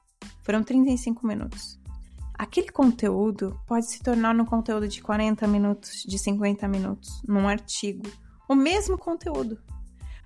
[0.44, 1.80] Foram 35 minutos.
[2.34, 8.10] Aquele conteúdo pode se tornar um conteúdo de 40 minutos, de 50 minutos, num artigo.
[8.50, 9.62] O mesmo conteúdo.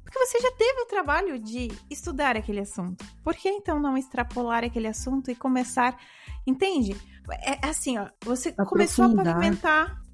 [0.02, 3.04] Porque você já teve o trabalho de estudar aquele assunto.
[3.22, 6.00] Por que então não extrapolar aquele assunto e começar.
[6.48, 6.96] Entende?
[7.42, 8.08] É assim, ó.
[8.24, 10.05] Você começou a pavimentar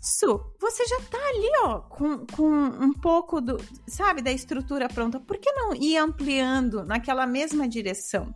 [0.00, 5.20] isso, você já tá ali, ó, com, com um pouco do, sabe, da estrutura pronta.
[5.20, 8.34] Por que não ir ampliando naquela mesma direção,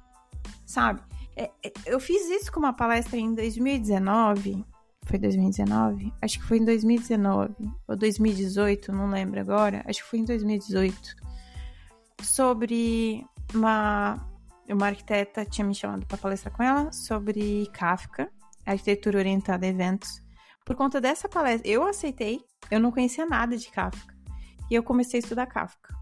[0.67, 1.01] sabe?
[1.35, 4.65] É, é, eu fiz isso com uma palestra em 2019.
[5.07, 6.13] Foi 2019?
[6.21, 7.55] Acho que foi em 2019
[7.89, 9.83] ou 2018, não lembro agora.
[9.87, 11.17] Acho que foi em 2018.
[12.23, 14.21] Sobre uma
[14.67, 18.31] uma arquiteta tinha me chamado para palestrar com ela sobre Kafka,
[18.65, 20.24] arquitetura orientada a eventos.
[20.65, 24.15] Por conta dessa palestra, eu aceitei, eu não conhecia nada de Kafka.
[24.71, 25.95] E eu comecei a estudar Kafka.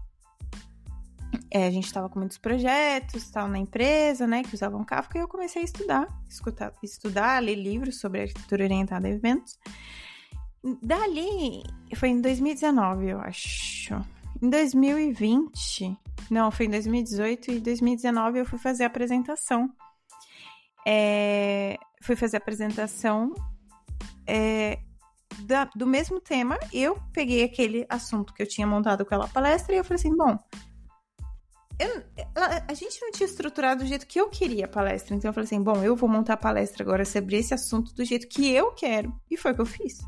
[1.51, 5.21] É, a gente estava com muitos projetos, tal, na empresa, né, que usavam Kafka, e
[5.21, 9.59] eu comecei a estudar, escutar, estudar, ler livros sobre arquitetura orientada a eventos.
[10.81, 11.61] Dali,
[11.95, 13.93] foi em 2019, eu acho.
[14.41, 15.97] Em 2020,
[16.31, 19.69] Não, foi em 2018 e 2019 eu fui fazer a apresentação.
[20.87, 23.33] É, fui fazer a apresentação
[24.27, 24.79] é,
[25.39, 26.57] da, do mesmo tema.
[26.71, 30.15] Eu peguei aquele assunto que eu tinha montado com aquela palestra e eu falei assim:
[30.15, 30.37] bom,
[31.79, 32.03] eu,
[32.67, 35.15] a gente não tinha estruturado do jeito que eu queria a palestra.
[35.15, 38.05] Então eu falei assim: bom, eu vou montar a palestra agora sobre esse assunto do
[38.05, 39.13] jeito que eu quero.
[39.29, 39.99] E foi o que eu fiz.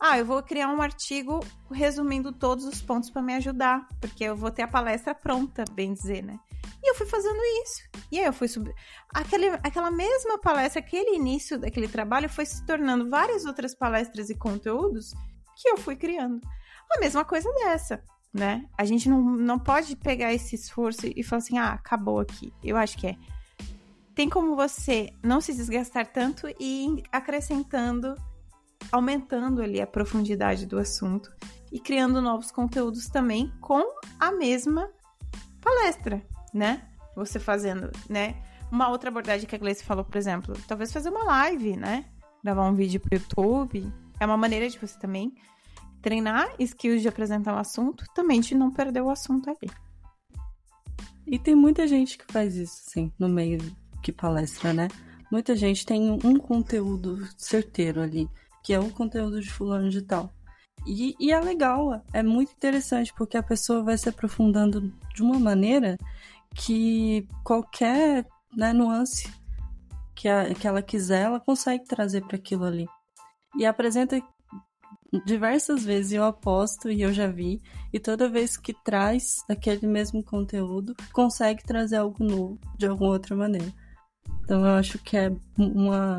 [0.00, 4.36] Ah, eu vou criar um artigo resumindo todos os pontos para me ajudar, porque eu
[4.36, 6.38] vou ter a palestra pronta, bem dizer, né?
[6.82, 7.82] E eu fui fazendo isso.
[8.10, 8.74] E aí eu fui subir.
[9.12, 14.34] Aquele, aquela mesma palestra, aquele início daquele trabalho foi se tornando várias outras palestras e
[14.34, 15.12] conteúdos
[15.56, 16.40] que eu fui criando.
[16.90, 18.02] A mesma coisa dessa,
[18.32, 18.64] né?
[18.78, 22.52] A gente não, não pode pegar esse esforço e falar assim, ah, acabou aqui.
[22.62, 23.16] Eu acho que é.
[24.14, 28.14] Tem como você não se desgastar tanto e ir acrescentando
[28.90, 31.30] aumentando ali a profundidade do assunto
[31.70, 33.82] e criando novos conteúdos também com
[34.18, 34.90] a mesma
[35.60, 36.22] palestra,
[36.52, 36.82] né?
[37.14, 38.36] Você fazendo, né?
[38.70, 42.04] Uma outra abordagem que a Gleice falou, por exemplo, talvez fazer uma live, né?
[42.44, 43.90] Gravar um vídeo pro YouTube.
[44.20, 45.34] É uma maneira de você também
[46.02, 49.70] treinar skills de apresentar um assunto, também de não perder o assunto ali.
[51.26, 53.58] E tem muita gente que faz isso, sim, no meio
[54.02, 54.88] que palestra, né?
[55.30, 58.28] Muita gente tem um conteúdo certeiro ali
[58.68, 60.30] que é o conteúdo de fulano de tal.
[60.86, 65.38] E, e, é legal, é muito interessante, porque a pessoa vai se aprofundando de uma
[65.38, 65.96] maneira
[66.54, 68.26] que qualquer
[68.56, 69.32] né, nuance
[70.14, 72.86] que, a, que ela quiser, ela consegue trazer para aquilo ali.
[73.56, 74.20] E apresenta
[75.24, 80.22] diversas vezes, eu aposto e eu já vi, e toda vez que traz aquele mesmo
[80.22, 83.72] conteúdo, consegue trazer algo novo de alguma outra maneira.
[84.42, 86.18] Então eu acho que é uma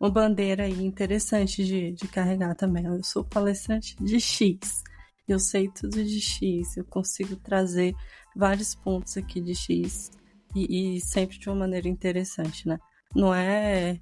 [0.00, 2.84] uma bandeira aí interessante de, de carregar também.
[2.84, 4.82] Eu sou palestrante de X.
[5.26, 7.94] Eu sei tudo de X, eu consigo trazer
[8.38, 10.12] vários pontos aqui de X
[10.54, 12.78] e, e sempre de uma maneira interessante, né?
[13.14, 14.00] Não é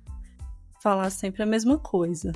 [0.82, 2.32] falar sempre a mesma coisa.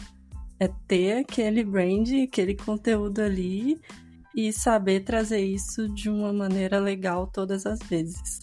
[0.58, 3.80] É ter aquele brand, aquele conteúdo ali
[4.34, 8.40] e saber trazer isso de uma maneira legal todas as vezes.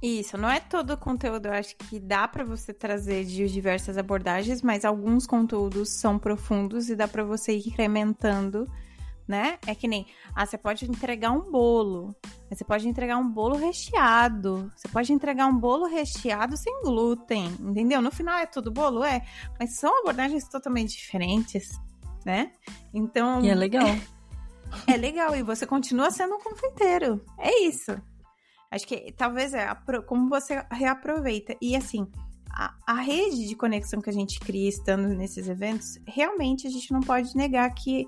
[0.00, 3.98] Isso, não é todo o conteúdo, eu acho que dá para você trazer de diversas
[3.98, 8.70] abordagens, mas alguns conteúdos são profundos e dá para você ir incrementando,
[9.28, 9.58] né?
[9.66, 12.16] É que nem, ah, você pode entregar um bolo,
[12.50, 18.00] você pode entregar um bolo recheado, você pode entregar um bolo recheado sem glúten, entendeu?
[18.00, 19.22] No final é tudo bolo, é,
[19.60, 21.78] mas são abordagens totalmente diferentes,
[22.24, 22.50] né?
[22.94, 23.44] Então.
[23.44, 23.86] E é legal.
[24.86, 27.24] É legal, e você continua sendo um confeiteiro.
[27.38, 27.90] É isso.
[28.70, 29.66] Acho que talvez é
[30.06, 31.56] como você reaproveita.
[31.58, 32.06] E assim,
[32.50, 36.92] a, a, rede de conexão que a gente cria estando nesses eventos, realmente a gente
[36.92, 38.06] não pode negar que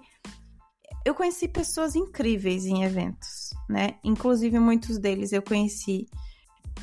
[1.04, 3.94] eu conheci pessoas incríveis em eventos, né?
[4.04, 6.06] Inclusive muitos deles eu conheci.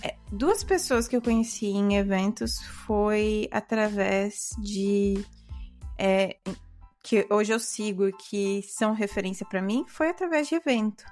[0.01, 5.24] É, duas pessoas que eu conheci em eventos foi através de
[5.97, 6.38] é,
[7.03, 11.05] que hoje eu sigo que são referência para mim, foi através de evento,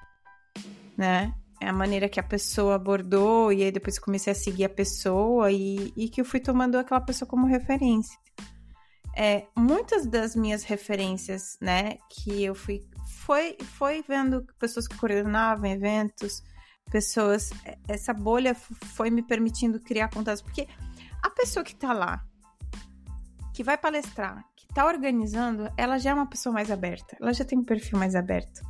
[0.97, 1.33] né?
[1.61, 5.49] É a maneira que a pessoa abordou, e aí depois comecei a seguir a pessoa
[5.51, 8.19] e, e que eu fui tomando aquela pessoa como referência.
[9.15, 12.85] É, muitas das minhas referências, né, que eu fui,
[13.25, 16.43] foi, foi vendo pessoas que coordenavam eventos,
[16.91, 20.67] pessoas, é, essa bolha foi me permitindo criar contatos, porque
[21.23, 22.23] a pessoa que tá lá,
[23.53, 27.43] que vai palestrar, que tá organizando, ela já é uma pessoa mais aberta, ela já
[27.43, 28.61] tem um perfil mais aberto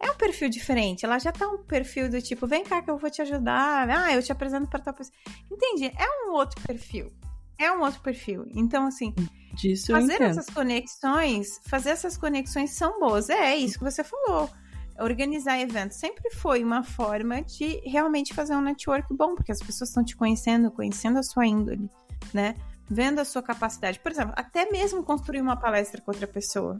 [0.00, 1.04] é um perfil diferente.
[1.04, 3.88] Ela já tá um perfil do tipo, vem cá que eu vou te ajudar.
[3.88, 5.16] Ah, eu te apresento para tal pessoa.
[5.50, 5.86] Entendi.
[5.86, 7.12] É um outro perfil.
[7.58, 8.46] É um outro perfil.
[8.54, 9.14] Então, assim,
[9.54, 13.30] Disso fazer essas conexões, fazer essas conexões são boas.
[13.30, 14.50] É, é isso que você falou.
[14.98, 19.90] Organizar eventos sempre foi uma forma de realmente fazer um network bom, porque as pessoas
[19.90, 21.90] estão te conhecendo, conhecendo a sua índole,
[22.32, 22.54] né?
[22.88, 23.98] Vendo a sua capacidade.
[23.98, 26.78] Por exemplo, até mesmo construir uma palestra com outra pessoa.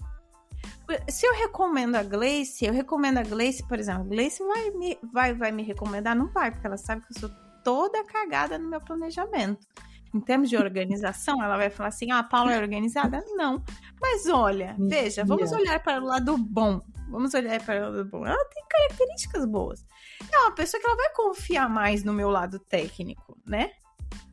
[1.09, 4.99] Se eu recomendo a Gleice, eu recomendo a Gleice, por exemplo, a Gleice vai me,
[5.13, 6.15] vai, vai me recomendar?
[6.15, 7.31] Não vai, porque ela sabe que eu sou
[7.65, 9.67] toda cagada no meu planejamento.
[10.15, 13.23] Em termos de organização, ela vai falar assim: ah, a Paula é organizada?
[13.35, 13.63] Não.
[14.01, 16.81] Mas olha, veja, vamos olhar para o lado bom.
[17.11, 18.27] Vamos olhar para o lado bom.
[18.27, 19.85] Ela tem características boas.
[20.33, 23.73] É uma pessoa que ela vai confiar mais no meu lado técnico, né?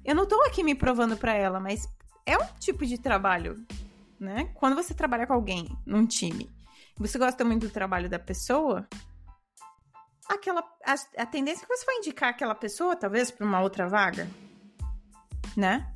[0.06, 1.88] Eu não estou aqui me provando para ela, mas
[2.26, 3.56] é um tipo de trabalho
[4.22, 4.52] né?
[4.54, 6.48] Quando você trabalha com alguém num time,
[6.96, 8.88] você gosta muito do trabalho da pessoa,
[10.30, 13.90] aquela a, a tendência é que você vai indicar aquela pessoa, talvez, para uma outra
[13.90, 14.30] vaga,
[15.56, 15.88] né?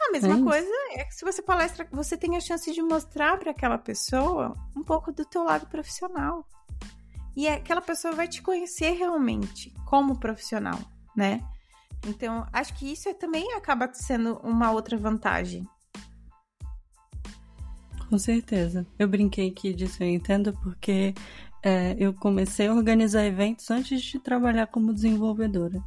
[0.00, 3.38] A mesma é coisa é que se você palestra, você tem a chance de mostrar
[3.38, 6.46] para aquela pessoa um pouco do teu lado profissional.
[7.36, 10.78] e aquela pessoa vai te conhecer realmente como profissional,
[11.14, 11.42] né?
[12.06, 15.68] Então, acho que isso é, também acaba sendo uma outra vantagem.
[18.08, 18.86] Com certeza.
[18.98, 21.12] Eu brinquei aqui disso, eu entendo, porque
[21.62, 25.82] é, eu comecei a organizar eventos antes de trabalhar como desenvolvedora.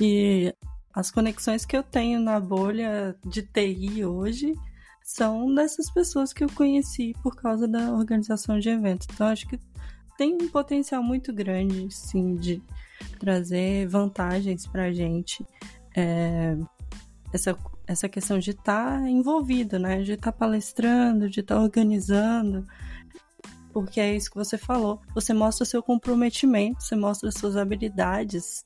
[0.00, 0.54] E
[0.94, 4.54] as conexões que eu tenho na bolha de TI hoje
[5.02, 9.08] são dessas pessoas que eu conheci por causa da organização de eventos.
[9.12, 9.58] Então, acho que
[10.16, 12.62] tem um potencial muito grande, sim, de
[13.18, 15.44] trazer vantagens para a gente.
[15.96, 16.56] É,
[17.32, 20.00] essa, essa questão de estar tá envolvido, né?
[20.02, 22.64] De estar tá palestrando, de estar tá organizando.
[23.72, 25.02] Porque é isso que você falou.
[25.14, 28.62] Você mostra seu comprometimento, você mostra suas habilidades,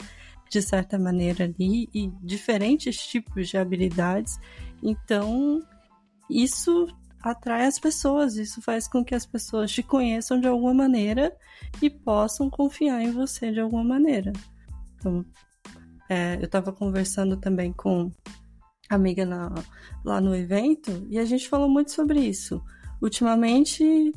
[0.50, 4.38] de certa maneira, ali, e diferentes tipos de habilidades.
[4.82, 5.62] Então,
[6.30, 6.86] isso
[7.22, 11.36] atrai as pessoas, isso faz com que as pessoas te conheçam de alguma maneira
[11.82, 14.32] e possam confiar em você de alguma maneira.
[14.96, 15.24] Então,
[16.08, 18.10] é, eu estava conversando também com
[18.88, 19.52] amiga na,
[20.04, 22.62] lá no evento e a gente falou muito sobre isso.
[23.02, 24.12] Ultimamente,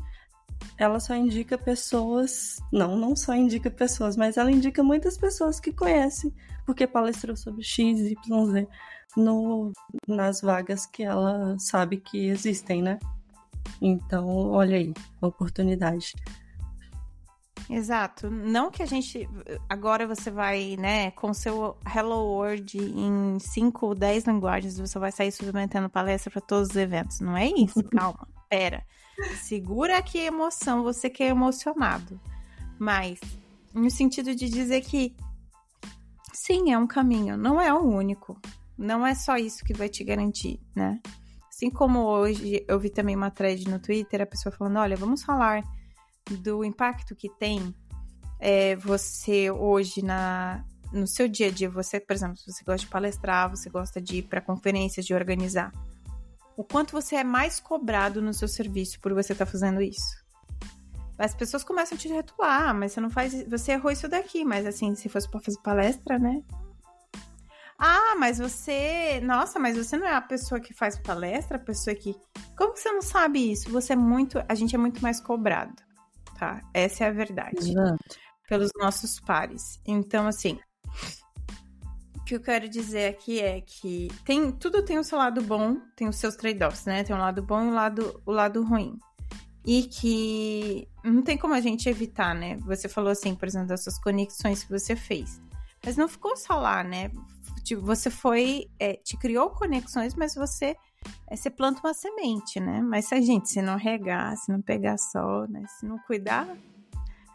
[0.78, 5.72] ela só indica pessoas, não, não só indica pessoas, mas ela indica muitas pessoas que
[5.72, 6.34] conhece,
[6.66, 8.68] porque palestrou sobre X, Y, Z
[9.16, 9.72] no,
[10.08, 13.00] nas vagas que ela sabe que existem, né?
[13.82, 16.14] Então, olha aí, oportunidade.
[17.70, 18.30] Exato.
[18.30, 19.30] Não que a gente.
[19.70, 25.12] Agora você vai, né, com seu Hello World em 5 ou 10 linguagens, você vai
[25.12, 27.20] sair submetendo palestra para todos os eventos.
[27.22, 27.82] Não é isso?
[27.92, 28.84] Calma, pera.
[29.42, 32.20] Segura aqui a emoção, você que é emocionado.
[32.80, 33.20] Mas,
[33.74, 35.16] no sentido de dizer que
[36.34, 38.40] sim, é um caminho, não é o único
[38.82, 41.00] não é só isso que vai te garantir, né?
[41.48, 45.24] Assim como hoje eu vi também uma thread no Twitter, a pessoa falando: olha, vamos
[45.24, 45.64] falar
[46.40, 47.74] do impacto que tem
[48.40, 51.70] é, você hoje na, no seu dia a dia.
[51.70, 55.14] Você, por exemplo, se você gosta de palestrar, você gosta de ir para conferências, de
[55.14, 55.72] organizar.
[56.62, 60.16] O quanto você é mais cobrado no seu serviço por você estar tá fazendo isso.
[61.18, 63.34] As pessoas começam a te retular, ah, mas você não faz.
[63.50, 66.44] Você errou isso daqui, mas assim, se fosse para fazer palestra, né?
[67.80, 69.20] Ah, mas você.
[69.24, 72.16] Nossa, mas você não é a pessoa que faz palestra, a pessoa que.
[72.56, 73.72] Como você não sabe isso?
[73.72, 74.38] Você é muito.
[74.48, 75.74] A gente é muito mais cobrado,
[76.38, 76.62] tá?
[76.76, 77.72] Essa é a verdade.
[77.72, 78.20] Exato.
[78.48, 79.82] Pelos nossos pares.
[79.84, 80.60] Então, assim.
[82.32, 85.82] O que eu quero dizer aqui é que tem, tudo tem o seu lado bom,
[85.98, 87.04] tem os seus trade-offs, né?
[87.04, 88.98] Tem um lado bom e o lado, o lado ruim.
[89.66, 92.56] E que não tem como a gente evitar, né?
[92.60, 95.42] Você falou assim, por exemplo, das suas conexões que você fez.
[95.86, 97.12] Mas não ficou só lá, né?
[97.82, 98.70] Você foi.
[98.80, 100.78] É, te criou conexões, mas você.
[101.28, 102.82] É, você planta uma semente, né?
[102.82, 105.66] Mas se a gente se não regar, se não pegar sol, né?
[105.68, 106.48] Se não cuidar,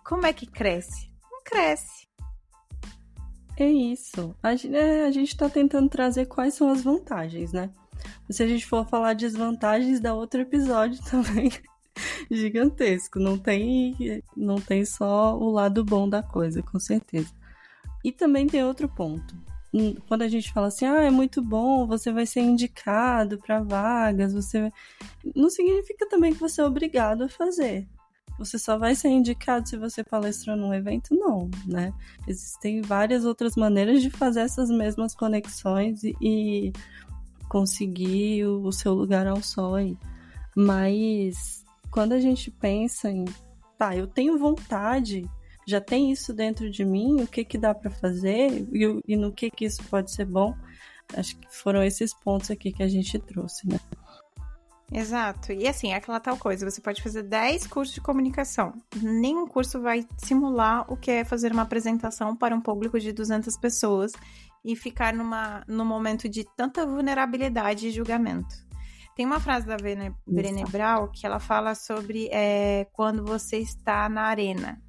[0.02, 1.12] como é que cresce?
[1.30, 2.05] Não cresce.
[3.56, 4.34] É isso.
[4.42, 7.70] A, é, a gente está tentando trazer quais são as vantagens, né?
[8.30, 11.50] Se a gente for falar desvantagens, dá outro episódio também
[12.30, 13.18] gigantesco.
[13.18, 17.32] Não tem, não tem só o lado bom da coisa, com certeza.
[18.04, 19.34] E também tem outro ponto
[20.08, 24.32] quando a gente fala assim, ah, é muito bom, você vai ser indicado para vagas,
[24.32, 24.72] você
[25.34, 27.86] não significa também que você é obrigado a fazer.
[28.38, 31.92] Você só vai ser indicado se você palestrou num evento, não, né?
[32.26, 36.72] Existem várias outras maneiras de fazer essas mesmas conexões e, e
[37.48, 39.96] conseguir o, o seu lugar ao sol aí.
[40.54, 43.24] Mas quando a gente pensa em,
[43.78, 45.24] tá, eu tenho vontade
[45.66, 49.32] já tem isso dentro de mim, o que que dá para fazer e, e, no
[49.32, 50.54] que que isso pode ser bom.
[51.14, 53.78] Acho que foram esses pontos aqui que a gente trouxe, né?
[54.92, 55.52] Exato.
[55.52, 58.72] E assim, é aquela tal coisa, você pode fazer 10 cursos de comunicação.
[59.02, 63.56] Nenhum curso vai simular o que é fazer uma apresentação para um público de 200
[63.56, 64.12] pessoas
[64.64, 68.54] e ficar numa, num momento de tanta vulnerabilidade e julgamento.
[69.16, 74.22] Tem uma frase da Brené Brown que ela fala sobre é, quando você está na
[74.22, 74.80] arena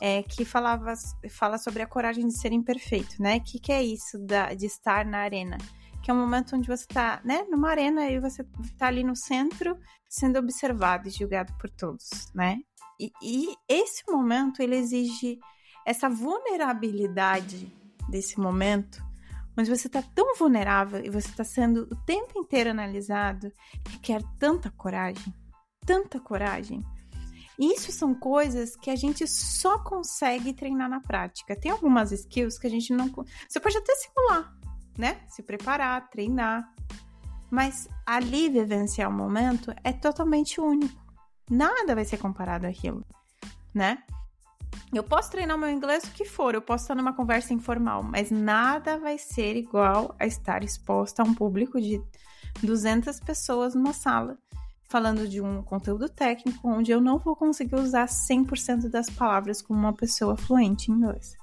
[0.00, 0.94] é, que falava,
[1.30, 3.36] fala sobre a coragem de ser imperfeito, né?
[3.36, 5.56] O que, que é isso da, de estar na arena?
[6.06, 9.16] Que é um momento onde você está, né, numa arena e você está ali no
[9.16, 9.76] centro
[10.08, 12.58] sendo observado e julgado por todos, né?
[13.00, 15.36] E, e esse momento, ele exige
[15.84, 17.76] essa vulnerabilidade
[18.08, 19.04] desse momento,
[19.58, 23.50] onde você está tão vulnerável e você está sendo o tempo inteiro analisado,
[23.88, 25.34] requer tanta coragem,
[25.84, 26.84] tanta coragem,
[27.58, 31.58] isso são coisas que a gente só consegue treinar na prática.
[31.58, 33.10] Tem algumas skills que a gente não.
[33.48, 34.55] Você pode até simular,
[34.96, 35.20] né?
[35.28, 36.72] Se preparar, treinar.
[37.50, 41.04] Mas ali vivenciar o momento é totalmente único.
[41.50, 43.04] Nada vai ser comparado àquilo,
[43.72, 44.02] né?
[44.92, 48.30] Eu posso treinar meu inglês o que for, eu posso estar numa conversa informal, mas
[48.30, 52.02] nada vai ser igual a estar exposta a um público de
[52.62, 54.38] 200 pessoas numa sala,
[54.88, 59.78] falando de um conteúdo técnico onde eu não vou conseguir usar 100% das palavras como
[59.78, 61.36] uma pessoa fluente em inglês.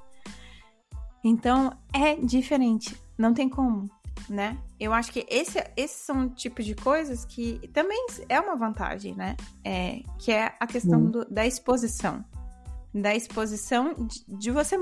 [1.23, 3.89] Então, é diferente, não tem como,
[4.29, 4.57] né?
[4.79, 9.15] Eu acho que esse, esses são um tipo de coisas que também é uma vantagem,
[9.15, 9.35] né?
[9.63, 12.23] É, que é a questão do, da exposição
[12.93, 14.77] da exposição de, de você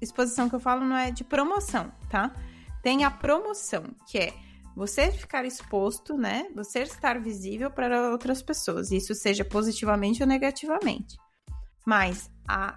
[0.00, 2.34] exposição que eu falo não é de promoção, tá?
[2.82, 4.34] Tem a promoção, que é
[4.74, 6.48] você ficar exposto, né?
[6.54, 11.16] Você estar visível para outras pessoas, isso seja positivamente ou negativamente.
[11.86, 12.76] Mas a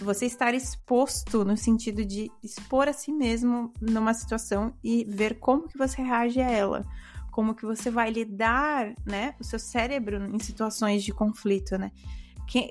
[0.00, 5.68] você estar exposto no sentido de expor a si mesmo numa situação e ver como
[5.68, 6.86] que você reage a ela,
[7.30, 11.92] como que você vai lidar, né, o seu cérebro em situações de conflito, né?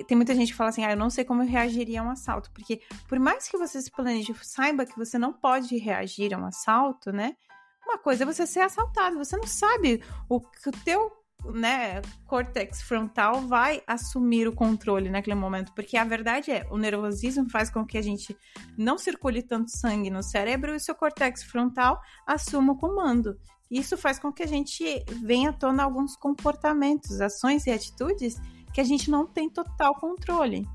[0.07, 2.09] tem muita gente que fala assim, ah, eu não sei como eu reagiria a um
[2.11, 6.37] assalto, porque por mais que você se planeje, saiba que você não pode reagir a
[6.37, 7.35] um assalto, né?
[7.83, 11.11] Uma coisa é você ser assaltado, você não sabe o que o teu,
[11.45, 17.49] né, córtex frontal vai assumir o controle naquele momento, porque a verdade é, o nervosismo
[17.49, 18.35] faz com que a gente
[18.77, 23.37] não circule tanto sangue no cérebro e seu córtex frontal assuma o comando.
[23.69, 24.83] Isso faz com que a gente
[25.21, 28.39] venha à tona alguns comportamentos, ações e atitudes
[28.73, 30.67] que a gente não tem total controle.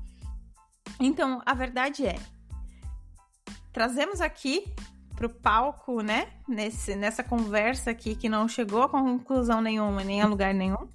[0.99, 2.15] Então, a verdade é,
[3.71, 4.65] trazemos aqui
[5.19, 10.21] para o palco, né, nesse, nessa conversa aqui que não chegou a conclusão nenhuma, nem
[10.21, 10.87] a lugar nenhum,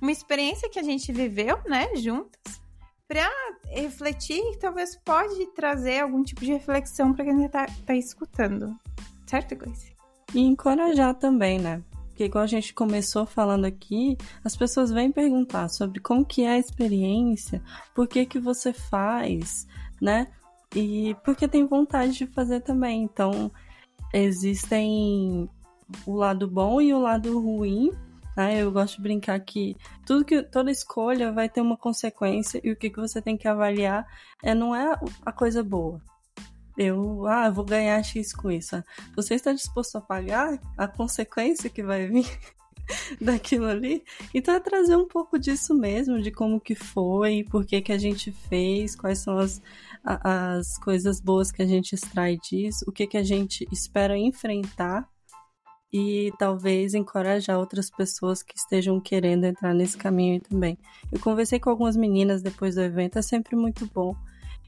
[0.00, 2.62] uma experiência que a gente viveu, né, juntas,
[3.08, 3.28] para
[3.66, 8.78] refletir e talvez pode trazer algum tipo de reflexão para quem está tá escutando.
[9.26, 9.92] Certo, Gleice?
[10.32, 11.82] E encorajar também, né?
[12.08, 16.50] Porque igual a gente começou falando aqui, as pessoas vêm perguntar sobre como que é
[16.50, 17.60] a experiência,
[17.92, 19.66] por que que você faz,
[20.00, 20.28] né?
[20.74, 23.02] E porque tem vontade de fazer também.
[23.02, 23.50] Então,
[24.14, 25.48] existem
[26.06, 27.90] o lado bom e o lado ruim.
[28.36, 28.62] Né?
[28.62, 32.76] Eu gosto de brincar que tudo que toda escolha vai ter uma consequência e o
[32.76, 34.06] que, que você tem que avaliar
[34.42, 36.00] é não é a coisa boa,
[36.76, 38.82] eu, ah, vou ganhar X com isso.
[39.14, 42.26] Você está disposto a pagar a consequência que vai vir
[43.20, 44.04] daquilo ali?
[44.32, 47.98] Então é trazer um pouco disso mesmo, de como que foi, por que que a
[47.98, 49.62] gente fez, quais são as,
[50.04, 55.08] as coisas boas que a gente extrai disso, o que que a gente espera enfrentar
[55.92, 60.76] e talvez encorajar outras pessoas que estejam querendo entrar nesse caminho também.
[61.12, 64.14] Eu conversei com algumas meninas depois do evento, é sempre muito bom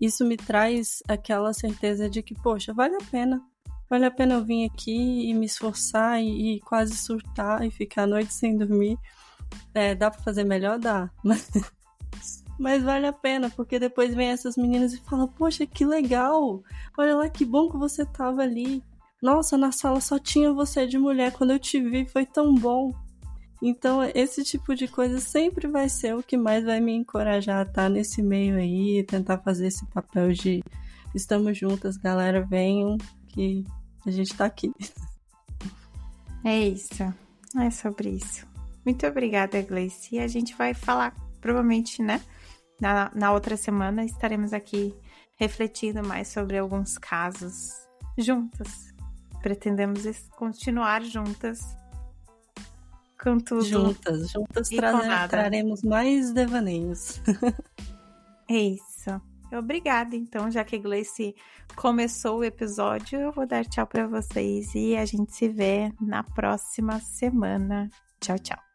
[0.01, 3.43] isso me traz aquela certeza de que, poxa, vale a pena.
[3.89, 8.03] Vale a pena eu vir aqui e me esforçar e, e quase surtar e ficar
[8.03, 8.99] a noite sem dormir.
[9.73, 10.79] É, dá pra fazer melhor?
[10.79, 11.11] Dá.
[11.23, 11.51] Mas,
[12.59, 16.63] mas vale a pena, porque depois vem essas meninas e falam, poxa, que legal!
[16.97, 18.83] Olha lá que bom que você tava ali.
[19.23, 21.33] Nossa, na sala só tinha você de mulher.
[21.33, 22.95] Quando eu te vi, foi tão bom.
[23.61, 27.69] Então, esse tipo de coisa sempre vai ser o que mais vai me encorajar a
[27.69, 30.63] estar nesse meio aí, tentar fazer esse papel de
[31.15, 32.97] estamos juntas, galera, venham
[33.29, 33.65] que
[34.07, 34.73] a gente tá aqui.
[36.45, 37.03] É isso.
[37.59, 38.47] É sobre isso.
[38.85, 40.15] Muito obrigada, Gleice.
[40.15, 42.23] E a gente vai falar, provavelmente, né?
[42.81, 44.95] Na, na outra semana estaremos aqui
[45.37, 47.73] refletindo mais sobre alguns casos
[48.17, 48.95] juntas.
[49.43, 50.03] Pretendemos
[50.37, 51.59] continuar juntas
[53.21, 53.65] com tudo.
[53.65, 57.21] Juntas, juntas tra traremos mais devaneios.
[58.49, 59.21] é isso.
[59.53, 61.35] Obrigada, então, já que Gleice
[61.75, 66.23] começou o episódio, eu vou dar tchau para vocês e a gente se vê na
[66.23, 67.89] próxima semana.
[68.21, 68.66] Tchau, tchau.